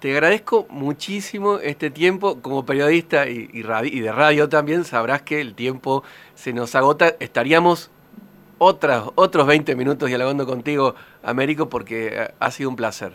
Te 0.00 0.12
agradezco 0.12 0.66
muchísimo 0.70 1.58
este 1.58 1.90
tiempo. 1.90 2.40
Como 2.40 2.64
periodista 2.64 3.28
y, 3.28 3.48
y, 3.52 4.00
de 4.00 4.12
radio 4.12 4.48
también, 4.48 4.84
sabrás 4.84 5.22
que 5.22 5.40
el 5.40 5.54
tiempo 5.54 6.04
se 6.34 6.52
nos 6.52 6.76
agota. 6.76 7.14
Estaríamos 7.18 7.90
otras, 8.58 9.04
otros 9.16 9.46
20 9.46 9.74
minutos 9.74 10.08
dialogando 10.08 10.46
contigo, 10.46 10.94
Américo, 11.22 11.68
porque 11.68 12.28
ha 12.38 12.50
sido 12.52 12.70
un 12.70 12.76
placer. 12.76 13.12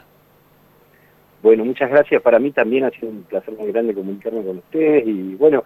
Bueno, 1.41 1.63
muchas 1.63 1.89
gracias. 1.89 2.21
Para 2.21 2.39
mí 2.39 2.51
también 2.51 2.85
ha 2.85 2.89
sido 2.91 3.09
un 3.09 3.23
placer 3.23 3.53
muy 3.53 3.71
grande 3.71 3.93
comunicarme 3.93 4.43
con 4.43 4.57
ustedes. 4.57 5.07
Y 5.07 5.35
bueno, 5.35 5.63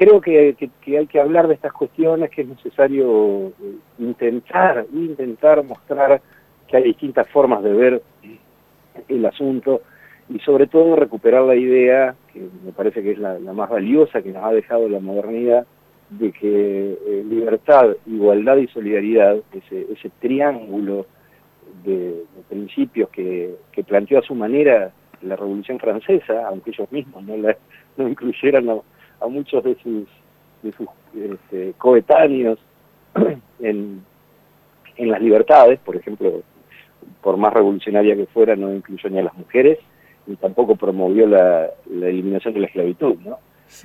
creo 0.00 0.18
que, 0.22 0.56
hay 0.98 1.06
que 1.08 1.20
hablar 1.20 1.46
de 1.46 1.52
estas 1.52 1.74
cuestiones, 1.74 2.30
que 2.30 2.40
es 2.40 2.48
necesario 2.48 3.48
eh, 3.48 3.76
intentar, 3.98 4.86
intentar 4.94 5.62
mostrar 5.62 6.22
que 6.66 6.78
hay 6.78 6.84
distintas 6.84 7.28
formas 7.28 7.62
de 7.62 7.72
ver 7.74 8.02
el 9.08 9.26
asunto 9.26 9.82
y 10.30 10.38
sobre 10.38 10.68
todo 10.68 10.96
recuperar 10.96 11.42
la 11.42 11.54
idea, 11.54 12.14
que 12.32 12.40
me 12.64 12.72
parece 12.72 13.02
que 13.02 13.10
es 13.10 13.18
la, 13.18 13.38
más 13.52 13.68
valiosa 13.68 14.22
que 14.22 14.32
nos 14.32 14.42
ha 14.42 14.52
dejado 14.52 14.88
la 14.88 15.00
modernidad, 15.00 15.66
de 16.08 16.32
que 16.32 16.92
eh, 16.92 17.24
libertad, 17.28 17.90
igualdad 18.06 18.56
y 18.56 18.68
solidaridad, 18.68 19.36
ese, 19.52 19.86
ese 19.92 20.10
triángulo 20.18 21.04
de, 21.84 22.24
principios 22.48 23.10
que, 23.10 23.54
planteó 23.86 24.20
a 24.20 24.22
su 24.22 24.34
manera 24.34 24.92
la 25.20 25.36
Revolución 25.36 25.78
Francesa, 25.78 26.46
aunque 26.48 26.70
ellos 26.70 26.90
mismos 26.90 27.22
no 27.22 27.36
la 27.36 27.54
no 27.98 28.08
incluyeran 28.08 28.66
muchos 29.28 29.62
de 29.64 29.74
sus, 29.76 30.08
de 30.62 30.72
sus 30.72 30.88
este, 31.14 31.74
coetáneos 31.78 32.58
en, 33.60 34.02
en 34.96 35.10
las 35.10 35.20
libertades, 35.20 35.78
por 35.80 35.96
ejemplo, 35.96 36.42
por 37.22 37.36
más 37.36 37.52
revolucionaria 37.52 38.16
que 38.16 38.26
fuera, 38.26 38.56
no 38.56 38.72
incluyó 38.72 39.08
ni 39.10 39.18
a 39.18 39.24
las 39.24 39.36
mujeres, 39.36 39.78
ni 40.26 40.36
tampoco 40.36 40.76
promovió 40.76 41.26
la, 41.26 41.70
eliminación 41.90 42.54
de 42.54 42.60
la 42.60 42.66
esclavitud, 42.66 43.16
¿no? 43.24 43.38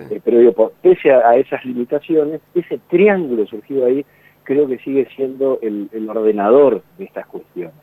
Eh, 0.09 0.19
pero 0.23 0.39
digo, 0.39 0.71
pese 0.81 1.11
a, 1.11 1.35
esas 1.35 1.63
limitaciones, 1.63 2.41
ese 2.55 2.79
triángulo 2.89 3.45
surgido 3.45 3.85
ahí 3.85 4.03
creo 4.43 4.67
que 4.67 4.79
sigue 4.79 5.07
siendo 5.15 5.59
el, 5.61 5.89
el, 5.91 6.09
ordenador 6.09 6.81
de 6.97 7.05
estas 7.05 7.27
cuestiones. 7.27 7.73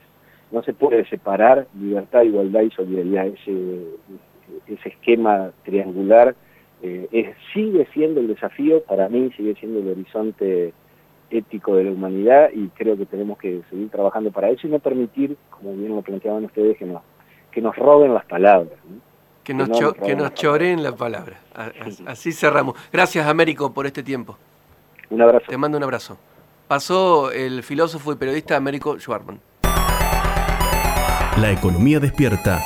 No 0.51 0.63
se 0.63 0.73
puede 0.73 1.05
separar 1.07 1.67
libertad, 1.79 2.23
igualdad 2.23 2.63
y 2.63 2.71
solidaridad, 2.71 3.27
ese, 3.27 3.85
ese 4.67 4.89
esquema 4.89 5.53
triangular 5.65 6.35
eh, 6.83 7.35
sigue 7.55 7.87
siendo 7.95 8.21
el 8.21 8.29
desafío, 8.29 8.83
para 8.83 9.09
mí 9.09 9.31
sigue 9.37 9.55
siendo 9.55 9.79
el 9.79 9.89
horizonte 9.89 10.73
ético 11.31 11.77
de 11.77 11.85
la 11.85 11.93
humanidad 11.93 12.51
y 12.53 12.69
creo 12.69 12.97
que 12.97 13.07
tenemos 13.07 13.39
que 13.39 13.63
seguir 13.71 13.89
trabajando 13.89 14.31
para 14.31 14.51
eso 14.51 14.67
y 14.67 14.71
no 14.71 14.79
permitir, 14.81 15.37
como 15.51 15.75
bien 15.75 15.95
lo 15.95 16.03
planteaban 16.03 16.45
ustedes, 16.45 16.77
que 16.77 16.85
nos, 16.85 17.03
que 17.51 17.61
nos 17.61 17.77
roben 17.77 18.13
las 18.13 18.25
palabras. 18.25 18.73
Que 19.45 19.55
nos, 19.55 19.69
que 19.95 20.15
nos, 20.15 20.35
choreen 20.35 20.83
las 20.83 20.95
palabras. 20.95 21.39
Así 22.07 22.33
cerramos. 22.33 22.77
Gracias, 22.93 23.27
Américo, 23.27 23.73
por 23.73 23.87
este 23.87 24.03
tiempo. 24.03 24.37
Un 25.11 25.21
abrazo. 25.21 25.47
Te 25.49 25.57
mando 25.57 25.79
un 25.79 25.85
abrazo. 25.85 26.17
Pasó 26.69 27.33
el 27.33 27.63
filósofo 27.63 28.13
y 28.13 28.17
periodista 28.17 28.57
Américo 28.57 28.99
Schwarman. 28.99 29.41
La 31.41 31.51
economía 31.51 31.99
despierta 31.99 32.61